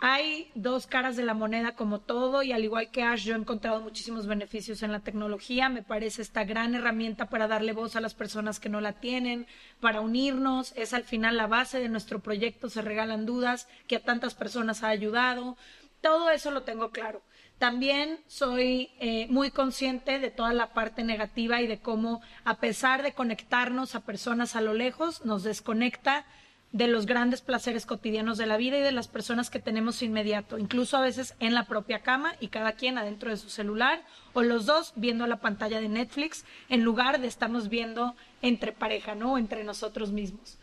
hay 0.00 0.50
dos 0.54 0.86
caras 0.86 1.16
de 1.16 1.24
la 1.24 1.34
moneda 1.34 1.74
como 1.74 2.00
todo 2.00 2.44
y 2.44 2.52
al 2.52 2.62
igual 2.62 2.90
que 2.90 3.02
Ash, 3.02 3.24
yo 3.24 3.34
he 3.34 3.38
encontrado 3.38 3.80
muchísimos 3.80 4.28
beneficios 4.28 4.82
en 4.84 4.92
la 4.92 5.00
tecnología. 5.00 5.68
Me 5.68 5.82
parece 5.82 6.22
esta 6.22 6.44
gran 6.44 6.74
herramienta 6.76 7.28
para 7.28 7.48
darle 7.48 7.72
voz 7.72 7.96
a 7.96 8.00
las 8.00 8.14
personas 8.14 8.60
que 8.60 8.68
no 8.68 8.80
la 8.80 8.92
tienen, 8.92 9.46
para 9.80 10.00
unirnos. 10.00 10.72
Es 10.76 10.94
al 10.94 11.02
final 11.02 11.36
la 11.36 11.48
base 11.48 11.80
de 11.80 11.88
nuestro 11.88 12.20
proyecto 12.20 12.68
Se 12.68 12.80
Regalan 12.80 13.26
Dudas, 13.26 13.68
que 13.88 13.96
a 13.96 14.04
tantas 14.04 14.34
personas 14.34 14.84
ha 14.84 14.88
ayudado. 14.88 15.56
Todo 16.00 16.30
eso 16.30 16.52
lo 16.52 16.62
tengo 16.62 16.90
claro. 16.90 17.22
También 17.58 18.20
soy 18.28 18.90
eh, 19.00 19.26
muy 19.30 19.50
consciente 19.50 20.20
de 20.20 20.30
toda 20.30 20.52
la 20.52 20.72
parte 20.74 21.02
negativa 21.02 21.60
y 21.60 21.66
de 21.66 21.80
cómo, 21.80 22.22
a 22.44 22.58
pesar 22.58 23.02
de 23.02 23.14
conectarnos 23.14 23.96
a 23.96 24.04
personas 24.04 24.54
a 24.54 24.60
lo 24.60 24.74
lejos, 24.74 25.24
nos 25.24 25.42
desconecta 25.42 26.24
de 26.72 26.86
los 26.86 27.06
grandes 27.06 27.40
placeres 27.40 27.86
cotidianos 27.86 28.36
de 28.36 28.46
la 28.46 28.58
vida 28.58 28.76
y 28.76 28.82
de 28.82 28.92
las 28.92 29.08
personas 29.08 29.48
que 29.48 29.58
tenemos 29.58 30.02
inmediato, 30.02 30.58
incluso 30.58 30.96
a 30.96 31.00
veces 31.00 31.34
en 31.40 31.54
la 31.54 31.64
propia 31.64 32.00
cama 32.00 32.34
y 32.40 32.48
cada 32.48 32.72
quien 32.72 32.98
adentro 32.98 33.30
de 33.30 33.38
su 33.38 33.48
celular 33.48 34.02
o 34.34 34.42
los 34.42 34.66
dos 34.66 34.92
viendo 34.94 35.26
la 35.26 35.40
pantalla 35.40 35.80
de 35.80 35.88
Netflix 35.88 36.44
en 36.68 36.84
lugar 36.84 37.20
de 37.20 37.26
estarnos 37.26 37.68
viendo 37.70 38.14
entre 38.42 38.72
pareja, 38.72 39.14
¿no? 39.14 39.38
Entre 39.38 39.64
nosotros 39.64 40.12
mismos. 40.12 40.58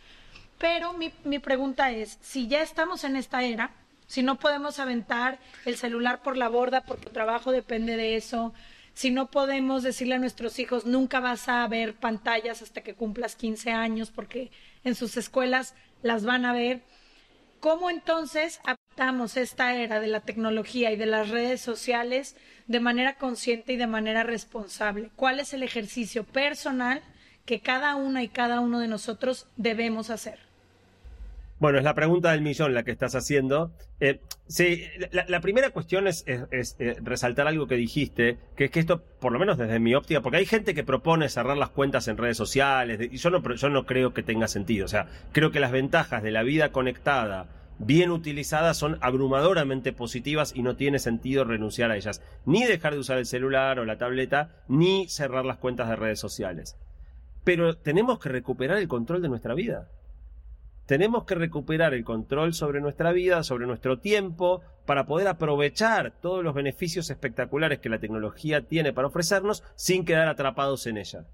Pero 0.59 0.93
mi, 0.93 1.11
mi 1.23 1.39
pregunta 1.39 1.91
es, 1.91 2.19
si 2.21 2.47
ya 2.47 2.61
estamos 2.61 3.03
en 3.03 3.15
esta 3.15 3.43
era, 3.43 3.71
si 4.07 4.21
no 4.21 4.37
podemos 4.37 4.79
aventar 4.79 5.39
el 5.65 5.75
celular 5.75 6.21
por 6.21 6.37
la 6.37 6.49
borda 6.49 6.81
porque 6.81 7.07
el 7.07 7.13
trabajo 7.13 7.51
depende 7.51 7.97
de 7.97 8.15
eso, 8.15 8.53
si 8.95 9.11
no 9.11 9.29
podemos 9.29 9.83
decirle 9.83 10.15
a 10.15 10.19
nuestros 10.19 10.57
hijos, 10.57 10.85
nunca 10.85 11.19
vas 11.19 11.49
a 11.49 11.67
ver 11.67 11.95
pantallas 11.95 12.61
hasta 12.61 12.81
que 12.81 12.93
cumplas 12.93 13.35
15 13.35 13.71
años 13.71 14.09
porque 14.09 14.51
en 14.85 14.95
sus 14.95 15.17
escuelas 15.17 15.75
las 16.01 16.25
van 16.25 16.45
a 16.45 16.53
ver. 16.53 16.81
¿Cómo 17.59 17.89
entonces 17.89 18.59
adaptamos 18.63 19.37
esta 19.37 19.75
era 19.75 19.99
de 19.99 20.07
la 20.07 20.21
tecnología 20.21 20.91
y 20.91 20.97
de 20.97 21.07
las 21.07 21.29
redes 21.29 21.61
sociales 21.61 22.35
de 22.67 22.79
manera 22.79 23.17
consciente 23.17 23.73
y 23.73 23.77
de 23.77 23.87
manera 23.87 24.23
responsable? 24.23 25.09
¿Cuál 25.15 25.39
es 25.39 25.53
el 25.53 25.63
ejercicio 25.63 26.23
personal 26.23 27.01
que 27.45 27.61
cada 27.61 27.95
una 27.95 28.23
y 28.23 28.27
cada 28.27 28.59
uno 28.59 28.79
de 28.79 28.87
nosotros 28.87 29.47
debemos 29.55 30.09
hacer? 30.09 30.44
Bueno, 31.57 31.77
es 31.77 31.85
la 31.85 31.93
pregunta 31.93 32.31
del 32.31 32.41
millón 32.41 32.73
la 32.73 32.83
que 32.83 32.91
estás 32.91 33.15
haciendo. 33.15 33.71
Eh, 34.01 34.19
sí, 34.45 34.83
la, 35.11 35.39
primera 35.39 35.69
cuestión 35.69 36.05
es, 36.05 36.25
eh, 36.27 36.97
resaltar 37.01 37.47
algo 37.47 37.65
que 37.65 37.75
dijiste, 37.75 38.37
que 38.57 38.65
es 38.65 38.71
que 38.71 38.81
esto, 38.81 39.01
por 39.21 39.31
lo 39.31 39.39
menos 39.39 39.57
desde 39.57 39.79
mi 39.79 39.95
óptica, 39.95 40.21
porque 40.21 40.37
hay 40.37 40.45
gente 40.45 40.73
que 40.73 40.83
propone 40.83 41.29
cerrar 41.29 41.55
las 41.55 41.69
cuentas 41.69 42.09
en 42.09 42.17
redes 42.17 42.35
sociales, 42.35 42.99
y 43.09 43.15
yo 43.15 43.29
no, 43.29 43.41
yo 43.55 43.69
no 43.69 43.85
creo 43.85 44.13
que 44.13 44.21
tenga 44.21 44.49
sentido. 44.49 44.83
O 44.83 44.89
sea, 44.89 45.07
creo 45.31 45.51
que 45.51 45.61
las 45.61 45.71
ventajas 45.71 46.23
de 46.23 46.31
la 46.31 46.43
vida 46.43 46.73
conectada, 46.73 47.47
bien 47.79 48.11
utilizadas, 48.11 48.75
son 48.75 48.97
abrumadoramente 48.99 49.93
positivas 49.93 50.53
y 50.53 50.61
no 50.61 50.75
tiene 50.75 50.99
sentido 50.99 51.45
renunciar 51.45 51.89
a 51.89 51.95
ellas. 51.95 52.21
Ni 52.45 52.65
dejar 52.65 52.93
de 52.93 52.99
usar 52.99 53.17
el 53.17 53.25
celular 53.25 53.79
o 53.79 53.85
la 53.85 53.97
tableta, 53.97 54.61
ni 54.67 55.07
cerrar 55.07 55.45
las 55.45 55.57
cuentas 55.57 55.87
de 55.87 55.95
redes 55.95 56.19
sociales. 56.19 56.75
Pero 57.45 57.77
tenemos 57.77 58.19
que 58.19 58.27
recuperar 58.27 58.77
el 58.77 58.89
control 58.89 59.21
de 59.21 59.29
nuestra 59.29 59.53
vida. 59.53 59.87
Tenemos 60.85 61.23
que 61.23 61.35
recuperar 61.35 61.93
el 61.93 62.03
control 62.03 62.53
sobre 62.53 62.79
nuestra 62.79 63.11
vida, 63.11 63.41
sobre 63.43 63.65
nuestro 63.65 63.99
tiempo, 63.99 64.61
para 64.85 65.07
poder 65.07 65.27
aprovechar 65.27 66.13
todos 66.21 66.43
los 66.43 66.53
beneficios 66.53 67.09
espectaculares 67.09 67.79
que 67.79 67.89
la 67.89 67.99
tecnología 67.99 68.67
tiene 68.67 68.93
para 68.93 69.07
ofrecernos 69.07 69.63
sin 69.75 70.05
quedar 70.05 70.27
atrapados 70.27 70.85
en 70.85 70.97
ella. 70.97 71.25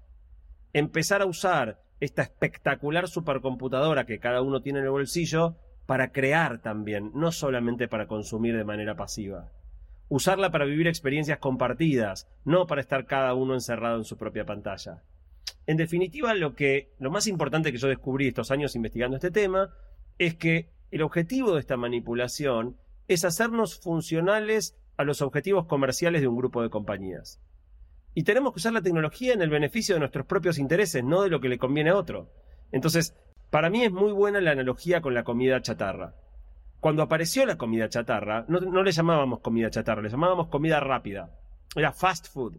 Empezar 0.72 1.20
a 1.20 1.26
usar 1.26 1.82
esta 2.00 2.22
espectacular 2.22 3.08
supercomputadora 3.08 4.06
que 4.06 4.18
cada 4.18 4.40
uno 4.40 4.62
tiene 4.62 4.78
en 4.78 4.86
el 4.86 4.90
bolsillo 4.90 5.56
para 5.84 6.12
crear 6.12 6.62
también, 6.62 7.10
no 7.14 7.30
solamente 7.30 7.88
para 7.88 8.06
consumir 8.06 8.56
de 8.56 8.64
manera 8.64 8.96
pasiva. 8.96 9.50
Usarla 10.08 10.50
para 10.50 10.64
vivir 10.64 10.86
experiencias 10.86 11.38
compartidas, 11.38 12.26
no 12.44 12.66
para 12.66 12.80
estar 12.80 13.04
cada 13.04 13.34
uno 13.34 13.52
encerrado 13.54 13.98
en 13.98 14.04
su 14.04 14.16
propia 14.16 14.46
pantalla. 14.46 15.02
En 15.66 15.76
definitiva, 15.76 16.34
lo 16.34 16.54
que 16.54 16.92
lo 16.98 17.10
más 17.10 17.26
importante 17.26 17.70
que 17.70 17.78
yo 17.78 17.88
descubrí 17.88 18.28
estos 18.28 18.50
años 18.50 18.74
investigando 18.74 19.16
este 19.16 19.30
tema 19.30 19.70
es 20.18 20.34
que 20.34 20.70
el 20.90 21.02
objetivo 21.02 21.54
de 21.54 21.60
esta 21.60 21.76
manipulación 21.76 22.76
es 23.08 23.24
hacernos 23.24 23.78
funcionales 23.78 24.76
a 24.96 25.04
los 25.04 25.22
objetivos 25.22 25.66
comerciales 25.66 26.20
de 26.20 26.28
un 26.28 26.36
grupo 26.36 26.62
de 26.62 26.70
compañías. 26.70 27.40
Y 28.14 28.24
tenemos 28.24 28.52
que 28.52 28.58
usar 28.58 28.72
la 28.72 28.82
tecnología 28.82 29.32
en 29.32 29.40
el 29.40 29.50
beneficio 29.50 29.94
de 29.94 30.00
nuestros 30.00 30.26
propios 30.26 30.58
intereses, 30.58 31.02
no 31.02 31.22
de 31.22 31.30
lo 31.30 31.40
que 31.40 31.48
le 31.48 31.58
conviene 31.58 31.90
a 31.90 31.96
otro. 31.96 32.30
Entonces, 32.70 33.16
para 33.50 33.70
mí 33.70 33.84
es 33.84 33.92
muy 33.92 34.12
buena 34.12 34.40
la 34.40 34.50
analogía 34.50 35.00
con 35.00 35.14
la 35.14 35.24
comida 35.24 35.62
chatarra. 35.62 36.14
Cuando 36.80 37.02
apareció 37.02 37.46
la 37.46 37.56
comida 37.56 37.88
chatarra, 37.88 38.44
no, 38.48 38.60
no 38.60 38.82
le 38.82 38.92
llamábamos 38.92 39.40
comida 39.40 39.70
chatarra, 39.70 40.02
le 40.02 40.10
llamábamos 40.10 40.48
comida 40.48 40.80
rápida. 40.80 41.30
Era 41.74 41.92
fast 41.92 42.28
food. 42.28 42.58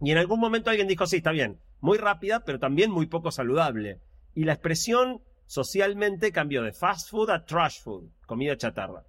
Y 0.00 0.10
en 0.10 0.18
algún 0.18 0.40
momento 0.40 0.70
alguien 0.70 0.88
dijo, 0.88 1.06
sí, 1.06 1.18
está 1.18 1.30
bien, 1.30 1.58
muy 1.80 1.98
rápida, 1.98 2.44
pero 2.44 2.58
también 2.58 2.90
muy 2.90 3.06
poco 3.06 3.30
saludable. 3.30 4.00
Y 4.34 4.44
la 4.44 4.52
expresión 4.52 5.22
socialmente 5.46 6.32
cambió 6.32 6.62
de 6.62 6.72
fast 6.72 7.10
food 7.10 7.30
a 7.30 7.44
trash 7.44 7.80
food, 7.82 8.10
comida 8.26 8.56
chatarra. 8.56 9.04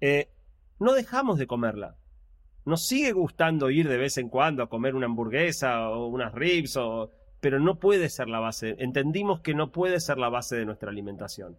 Eh, 0.00 0.30
no 0.78 0.94
dejamos 0.94 1.38
de 1.38 1.46
comerla. 1.46 1.96
Nos 2.64 2.86
sigue 2.86 3.12
gustando 3.12 3.70
ir 3.70 3.88
de 3.88 3.96
vez 3.96 4.18
en 4.18 4.28
cuando 4.28 4.62
a 4.62 4.68
comer 4.68 4.94
una 4.94 5.06
hamburguesa 5.06 5.88
o 5.90 6.06
unas 6.06 6.34
ribs, 6.34 6.76
o... 6.76 7.10
pero 7.40 7.58
no 7.60 7.78
puede 7.78 8.08
ser 8.08 8.28
la 8.28 8.40
base. 8.40 8.76
Entendimos 8.78 9.40
que 9.40 9.54
no 9.54 9.72
puede 9.72 10.00
ser 10.00 10.18
la 10.18 10.28
base 10.28 10.56
de 10.56 10.66
nuestra 10.66 10.90
alimentación. 10.90 11.58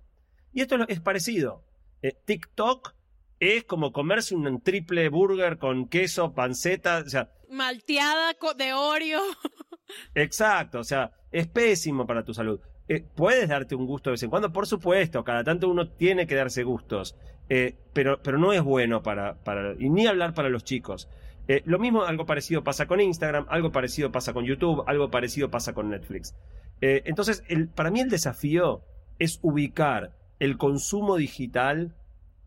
Y 0.54 0.62
esto 0.62 0.76
es 0.88 1.00
parecido. 1.00 1.64
Eh, 2.02 2.14
TikTok 2.26 2.94
es 3.40 3.64
como 3.64 3.92
comerse 3.92 4.36
un 4.36 4.62
triple 4.62 5.08
burger 5.10 5.58
con 5.58 5.88
queso, 5.88 6.34
panceta, 6.34 7.04
o 7.06 7.10
sea... 7.10 7.32
Malteada 7.50 8.36
de 8.58 8.74
Oreo. 8.74 9.22
Exacto, 10.16 10.80
o 10.80 10.84
sea, 10.84 11.12
es 11.32 11.48
pésimo 11.48 12.06
para 12.06 12.24
tu 12.24 12.34
salud. 12.34 12.60
Eh, 12.88 13.06
puedes 13.16 13.48
darte 13.48 13.76
un 13.76 13.86
gusto 13.86 14.10
de 14.10 14.14
vez 14.14 14.24
en 14.24 14.30
cuando, 14.30 14.52
por 14.52 14.68
supuesto, 14.68 15.24
cada 15.24 15.44
tanto 15.44 15.70
uno 15.70 15.90
tiene 15.90 16.28
que 16.28 16.36
darse 16.36 16.64
gustos, 16.64 17.16
eh, 17.48 17.76
pero, 17.94 18.22
pero 18.22 18.38
no 18.38 18.52
es 18.52 18.62
bueno 18.62 19.04
para, 19.04 19.36
para, 19.36 19.74
y 19.80 19.90
ni 19.90 20.08
hablar 20.08 20.34
para 20.34 20.50
los 20.50 20.64
chicos. 20.64 21.08
Eh, 21.48 21.62
lo 21.66 21.80
mismo, 21.80 22.04
algo 22.04 22.26
parecido 22.26 22.64
pasa 22.64 22.88
con 22.88 23.00
Instagram, 23.00 23.46
algo 23.50 23.72
parecido 23.72 24.12
pasa 24.12 24.34
con 24.34 24.46
YouTube, 24.46 24.84
algo 24.88 25.10
parecido 25.10 25.50
pasa 25.50 25.74
con 25.74 25.90
Netflix. 25.90 26.36
entonces, 26.82 27.44
el, 27.48 27.68
para 27.68 27.92
mí 27.92 28.00
el 28.00 28.10
desafío 28.10 28.82
es 29.18 29.40
ubicar 29.42 30.14
el 30.40 30.58
consumo 30.58 31.18
digital 31.18 31.94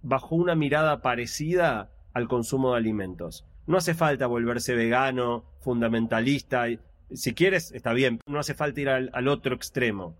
bajo 0.03 0.34
una 0.34 0.55
mirada 0.55 1.03
parecida 1.03 1.90
al 2.12 2.28
consumo 2.28 2.72
de 2.72 2.78
alimentos. 2.78 3.46
No 3.66 3.76
hace 3.76 3.94
falta 3.94 4.26
volverse 4.26 4.74
vegano, 4.74 5.44
fundamentalista. 5.61 6.66
Si 7.12 7.34
quieres, 7.34 7.72
está 7.72 7.92
bien. 7.92 8.20
No 8.26 8.38
hace 8.38 8.55
falta 8.55 8.80
ir 8.80 8.88
al, 8.88 9.28
otro 9.28 9.55
extremo. 9.55 10.16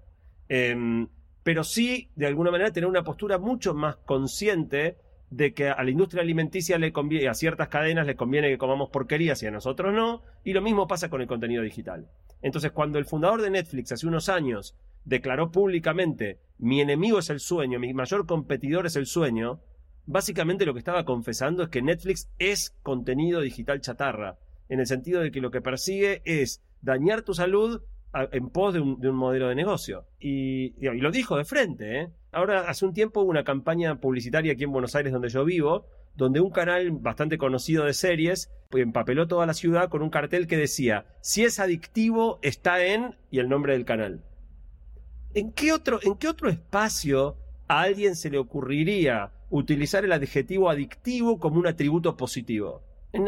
Em, 0.49 1.09
pero 1.43 1.65
sí, 1.65 2.11
de 2.15 2.27
alguna 2.27 2.51
manera, 2.51 2.73
tener 2.73 2.89
una 2.89 3.03
postura 3.03 3.39
mucho 3.39 3.75
más 3.75 3.97
consciente 3.97 4.97
de 5.31 5.55
que 5.55 5.71
a 5.71 5.83
la 5.83 5.91
industria 5.91 6.23
alimenticia 6.23 6.79
le 6.79 6.93
conviene, 6.93 7.29
a 7.29 7.35
ciertas 7.35 7.69
cadenas 7.69 8.07
le 8.07 8.17
conviene 8.17 8.51
que 8.51 8.59
comamos 8.59 8.91
porquerías 8.91 9.43
y 9.43 9.47
a 9.47 9.51
nosotros 9.51 9.95
no, 9.95 10.23
y 10.45 10.53
lo 10.53 10.61
mismo 10.61 10.87
pasa 10.87 11.09
con 11.09 11.23
el 11.23 11.27
contenido 11.27 11.63
digital. 11.63 12.07
Entonces, 12.43 12.71
cuando 12.73 12.99
el 12.99 13.07
fundador 13.07 13.41
de 13.41 13.51
Netflix 13.51 13.93
hace 13.93 14.07
unos 14.07 14.29
años 14.29 14.77
declaró 15.05 15.51
públicamente 15.51 16.39
mi 16.59 16.81
enemigo 16.81 17.19
es 17.19 17.31
el 17.31 17.41
sueño, 17.41 17.81
mi 17.81 17.95
mayor 17.95 18.27
competidor 18.27 18.87
es 18.87 18.95
el 18.97 19.07
sueño, 19.07 19.61
básicamente 20.07 20.67
lo 20.67 20.73
que 20.73 20.79
estaba 20.79 21.05
confesando 21.05 21.63
es 21.63 21.69
que 21.69 21.83
Netflix 21.83 22.29
es 22.39 22.77
contenido 22.83 23.41
digital 23.41 23.81
chatarra, 23.81 24.39
en 24.69 24.81
el 24.81 24.87
sentido 24.87 25.21
de 25.21 25.31
que 25.31 25.41
lo 25.41 25.51
que 25.51 25.61
persigue 25.61 26.23
es 26.25 26.63
dañar 26.81 27.23
tu 27.23 27.35
salud 27.35 27.83
en 28.33 28.51
pos 28.51 28.75
de 28.75 28.81
un, 28.81 29.17
modelo 29.17 29.49
de 29.49 29.55
negocio. 29.55 30.07
Y, 30.21 30.75
lo 30.81 31.11
dijo 31.11 31.37
de 31.37 31.45
frente. 31.45 32.01
¿eh? 32.01 32.09
Ahora, 32.31 32.69
hace 32.69 32.85
un 32.85 32.93
tiempo 32.93 33.23
hubo 33.23 33.31
una 33.31 33.45
campaña 33.45 34.01
publicitaria 34.01 34.53
aquí 34.53 34.65
en 34.65 34.73
Buenos 34.73 34.95
Aires, 34.95 35.13
donde 35.13 35.29
yo 35.29 35.45
vivo, 35.45 35.87
donde 36.15 36.41
un 36.41 36.51
canal 36.51 36.91
bastante 36.91 37.39
conocido 37.39 37.85
de 37.85 37.95
series 37.95 38.51
empapeló 38.71 39.29
toda 39.29 39.47
la 39.47 39.55
ciudad 39.55 39.89
con 39.89 40.03
un 40.03 40.11
cartel 40.11 40.47
que 40.47 40.57
decía, 40.57 41.07
si 41.21 41.45
es 41.45 41.59
adictivo, 41.59 42.39
está 42.43 42.85
en 42.85 43.17
y 43.31 43.39
el 43.39 43.49
nombre 43.49 43.75
del 43.75 43.85
canal. 43.85 44.25
¿En 45.35 45.53
qué 45.53 45.73
otro, 45.73 45.99
en 46.03 46.17
qué 46.17 46.29
otro 46.29 46.49
espacio 46.49 47.37
a 47.69 47.83
alguien 47.83 48.17
se 48.17 48.31
le 48.31 48.39
ocurriría 48.39 49.33
utilizar 49.53 50.05
el 50.05 50.13
adjetivo 50.13 50.71
adictivo 50.71 51.39
como 51.39 51.61
un 51.61 51.67
atributo 51.67 52.17
positivo? 52.17 52.83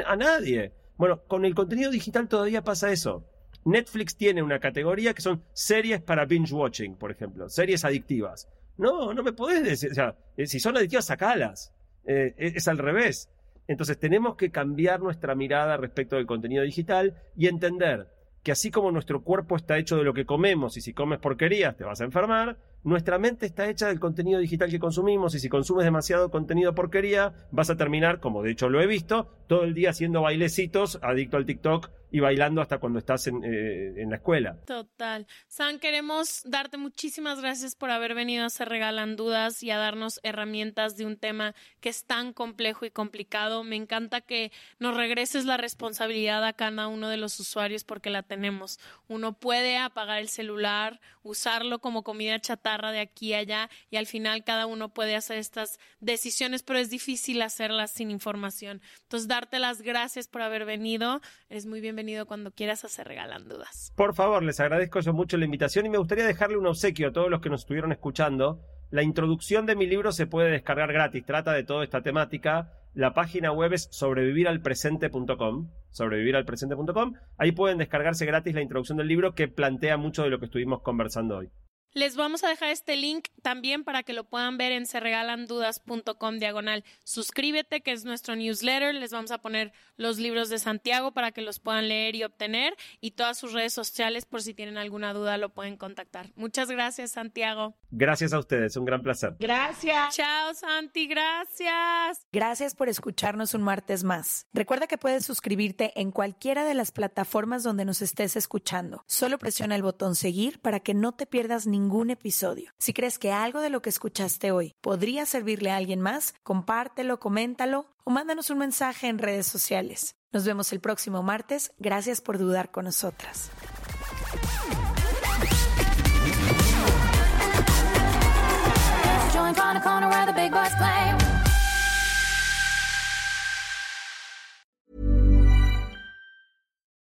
a 0.07 0.17
nadie. 0.17 0.73
Bueno, 0.97 1.23
con 1.27 1.45
el 1.45 1.55
contenido 1.55 1.91
digital 1.91 2.27
todavía 2.27 2.65
pasa 2.65 2.91
eso. 2.91 3.25
Netflix 3.67 4.17
tiene 4.17 4.43
una 4.43 4.59
categoría 4.59 5.13
que 5.13 5.21
son 5.21 5.43
series 5.53 6.01
para 6.01 6.25
binge 6.25 6.55
watching, 6.55 6.97
por 6.97 7.11
ejemplo, 7.11 7.49
series 7.49 7.85
adictivas. 7.85 8.49
No, 8.79 9.13
no 9.13 9.23
me 9.23 9.33
podés 9.33 9.63
decir, 9.63 9.91
o 9.91 9.95
sea, 9.95 10.17
eh, 10.37 10.47
si 10.47 10.59
son 10.59 10.77
adictivas, 10.77 11.05
sacalas. 11.05 11.75
Eh, 12.07 12.35
es 12.37 12.69
al 12.69 12.79
revés. 12.79 13.31
Entonces 13.67 13.99
tenemos 13.99 14.37
que 14.37 14.51
cambiar 14.51 15.01
nuestra 15.01 15.35
mirada 15.35 15.77
respecto 15.77 16.17
del 16.17 16.27
contenido 16.27 16.63
digital 16.63 17.15
y 17.37 17.49
entender 17.49 18.09
que 18.43 18.53
así 18.53 18.71
como 18.71 18.91
nuestro 18.91 19.23
cuerpo 19.23 19.57
está 19.57 19.79
hecho 19.79 19.97
de 19.97 20.05
lo 20.05 20.15
que 20.15 20.27
comemos 20.27 20.77
y 20.77 20.83
si 20.83 20.93
comes 20.93 21.19
porquerías 21.19 21.77
te 21.77 21.85
vas 21.85 22.01
a 22.01 22.05
enfermar, 22.05 22.59
nuestra 22.85 23.19
mente 23.19 23.47
está 23.47 23.69
hecha 23.69 23.89
del 23.89 23.99
contenido 23.99 24.39
digital 24.39 24.71
que 24.71 24.79
consumimos 24.79 25.35
y 25.35 25.41
si 25.41 25.49
consumes 25.49 25.85
demasiado 25.85 26.31
contenido 26.31 26.75
porquería 26.75 27.33
vas 27.51 27.71
a 27.71 27.77
terminar, 27.77 28.21
como 28.21 28.43
de 28.43 28.53
hecho 28.53 28.69
lo 28.69 28.81
he 28.81 28.87
visto, 28.87 29.29
todo 29.47 29.65
el 29.65 29.75
día 29.75 29.91
haciendo 29.91 30.23
bailecitos, 30.23 30.99
adicto 31.03 31.39
al 31.39 31.47
TikTok 31.47 31.91
y 32.15 32.21
bailando 32.21 32.63
hasta 32.63 32.79
cuando 32.79 33.01
estás 33.01 33.27
en, 33.27 33.43
eh, 33.43 34.01
en, 34.01 34.09
la 34.09 34.19
escuela. 34.19 34.57
Total. 34.67 35.27
San, 35.49 35.81
queremos 35.81 36.43
darte 36.45 36.77
muchísimas 36.77 37.41
gracias 37.41 37.75
por 37.75 37.91
haber 37.91 38.15
venido 38.15 38.45
a 38.45 38.51
Se 38.51 38.65
Regalan 38.65 39.17
Dudas 39.17 39.65
y 39.65 39.73
a 39.73 39.79
darnos 39.79 40.21
herramientas 40.23 40.97
de 40.97 41.07
un 41.07 41.17
tema 41.17 41.57
que 41.81 41.89
es 41.89 42.05
tan 42.05 42.33
complejo 42.33 42.85
y 42.85 42.93
complicado. 42.93 43.65
Me 43.65 43.75
encanta 43.75 44.21
que 44.21 44.53
nos 44.79 44.97
regreses 44.97 45.45
la 45.45 45.57
responsabilidad 45.57 46.45
a 46.45 46.53
cada 46.53 46.87
uno 46.87 47.09
de 47.09 47.17
los 47.17 47.41
usuarios 47.41 47.83
porque 47.83 48.11
la 48.11 48.23
tenemos. 48.23 48.79
Uno 49.09 49.33
puede 49.33 49.77
apagar 49.77 50.21
el 50.21 50.29
celular, 50.29 51.01
usarlo 51.25 51.81
como 51.81 52.05
comida 52.05 52.39
chatarra 52.39 52.93
de 52.93 53.01
aquí 53.01 53.35
a 53.35 53.39
allá 53.39 53.71
y 53.91 53.97
al 53.97 54.07
final 54.07 54.45
cada 54.45 54.67
uno 54.67 54.95
puede 54.95 55.17
hacer 55.17 55.39
estas 55.39 55.81
decisiones, 55.99 56.63
pero 56.63 56.79
es 56.79 56.91
difícil 56.91 57.43
hacerlas 57.43 57.91
sin 57.91 58.13
información. 58.13 58.83
Entonces, 59.03 59.27
darte 59.27 59.59
las 59.59 59.83
gracias 59.83 60.29
por 60.29 60.43
haber 60.43 60.65
venido. 60.65 61.21
Eres 61.49 61.67
muy 61.67 61.81
bienvenido 61.81 62.04
cuando 62.27 62.51
quieras 62.53 62.85
hacer 62.85 63.09
regalan 63.09 63.49
dudas. 63.49 63.93
Por 63.97 64.15
favor, 64.15 64.43
les 64.43 64.61
agradezco 64.61 65.01
yo 65.01 65.13
mucho 65.13 65.37
la 65.37 65.45
invitación 65.45 65.87
y 65.87 65.89
me 65.91 65.99
gustaría 65.99 66.27
dejarle 66.27 66.57
un 66.57 66.67
obsequio 66.67 67.09
a 67.09 67.13
todos 67.13 67.31
los 67.31 67.41
que 67.41 67.51
nos 67.51 67.63
estuvieron 67.63 67.93
escuchando. 67.93 68.61
La 68.91 69.03
introducción 69.03 69.67
de 69.67 69.77
mi 69.77 69.87
libro 69.87 70.13
se 70.13 70.27
puede 70.27 70.51
descargar 70.51 70.93
gratis, 70.93 71.25
trata 71.25 71.53
de 71.53 71.65
toda 71.65 71.83
esta 71.85 72.03
temática. 72.03 72.71
La 72.95 73.13
página 73.13 73.51
web 73.51 73.73
es 73.73 73.89
sobreviviralpresente.com, 73.91 75.71
sobreviviralpresente.com. 75.91 77.15
Ahí 77.39 77.53
pueden 77.53 77.79
descargarse 77.79 78.25
gratis 78.25 78.55
la 78.55 78.63
introducción 78.63 78.99
del 78.99 79.09
libro 79.09 79.35
que 79.35 79.49
plantea 79.49 79.97
mucho 79.97 80.23
de 80.23 80.31
lo 80.31 80.39
que 80.39 80.47
estuvimos 80.47 80.83
conversando 80.83 81.39
hoy. 81.39 81.51
Les 81.97 82.17
vamos 82.17 82.43
a 82.43 82.49
dejar 82.49 82.71
este 82.71 82.97
link 82.97 83.29
también 83.41 83.85
para 83.85 84.03
que 84.03 84.15
lo 84.15 84.25
puedan 84.25 84.59
ver 84.59 84.73
en 84.73 84.85
serregalandudas.com 84.85 86.39
diagonal. 86.41 86.83
Suscríbete, 87.05 87.83
que 87.83 87.93
es 87.93 88.05
nuestro 88.05 88.35
newsletter. 88.35 88.93
Les 88.97 89.13
vamos 89.13 89.31
a 89.31 89.39
poner 89.39 89.73
los 89.97 90.19
libros 90.19 90.49
de 90.49 90.59
Santiago 90.59 91.13
para 91.13 91.31
que 91.31 91.41
los 91.41 91.61
puedan 91.61 91.87
leer 91.87 92.17
y 92.17 92.25
obtener 92.25 92.75
y 93.01 93.13
todas 93.13 93.39
sus 93.39 93.53
redes 93.53 93.75
sociales 93.75 94.25
por 94.25 94.43
si 94.43 94.55
tienen 94.55 94.77
alguna 94.77 95.13
duda 95.13 95.39
lo 95.39 95.51
pueden 95.51 95.77
contactar. 95.77 96.33
Muchas 96.35 96.69
gracias, 96.69 97.13
Santiago. 97.13 97.77
Gracias 97.93 98.33
a 98.33 98.41
ustedes, 98.41 98.77
un 98.77 98.87
gran 98.87 99.01
placer. 99.01 99.37
Gracias. 99.39 100.17
Chao, 100.17 100.53
Santi, 100.53 101.07
gracias. 101.07 102.27
Gracias 102.33 102.75
por 102.75 102.89
escucharnos 102.89 103.55
un 103.55 103.63
martes 103.63 104.03
más. 104.03 104.49
Recuerda 104.53 104.89
que 104.89 104.99
puedes 104.99 105.25
suscribirte 105.25 105.93
en 105.95 106.11
cualquiera 106.11 106.65
de 106.65 106.75
las 106.75 106.91
plataformas 106.91 107.63
donde 107.63 107.85
nos 107.85 108.03
estés 108.03 108.35
escuchando. 108.35 109.05
Solo 109.07 109.39
presiona 109.39 109.77
el 109.77 109.85
botón 109.85 110.17
seguir 110.17 110.59
para 110.59 110.81
que 110.81 110.93
no 110.93 111.13
te 111.13 111.27
pierdas 111.27 111.69
ningún 111.69 111.84
ningún 111.85 112.11
episodio. 112.11 112.71
Si 112.79 112.93
crees 112.93 113.19
que 113.19 113.31
algo 113.31 113.61
de 113.61 113.69
lo 113.69 113.83
que 113.83 113.91
escuchaste 113.91 114.53
hoy 114.53 114.75
podría 114.81 115.27
servirle 115.27 115.71
a 115.71 115.77
alguien 115.77 116.01
más, 116.01 116.35
compártelo, 116.43 117.21
coméntalo 117.21 117.87
o 118.05 118.11
mándanos 118.11 118.51
un 118.51 118.59
mensaje 118.59 119.09
en 119.09 119.19
redes 119.19 119.47
sociales. 119.47 120.17
Nos 120.33 120.45
vemos 120.45 120.73
el 120.73 120.81
próximo 120.81 121.23
martes. 121.23 121.73
Gracias 121.79 122.21
por 122.21 122.39
dudar 122.39 122.71
con 122.71 122.87
nosotras. 122.87 123.51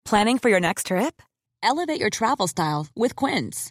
Planning 0.05 0.39
for 0.39 0.49
your 0.49 0.61
next 0.61 0.87
trip? 0.87 1.23
Elevate 1.63 2.01
your 2.01 2.11
travel 2.11 2.49
style 2.49 2.89
with 2.97 3.15
Quince. 3.15 3.71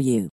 for 0.00 0.04
you. 0.04 0.30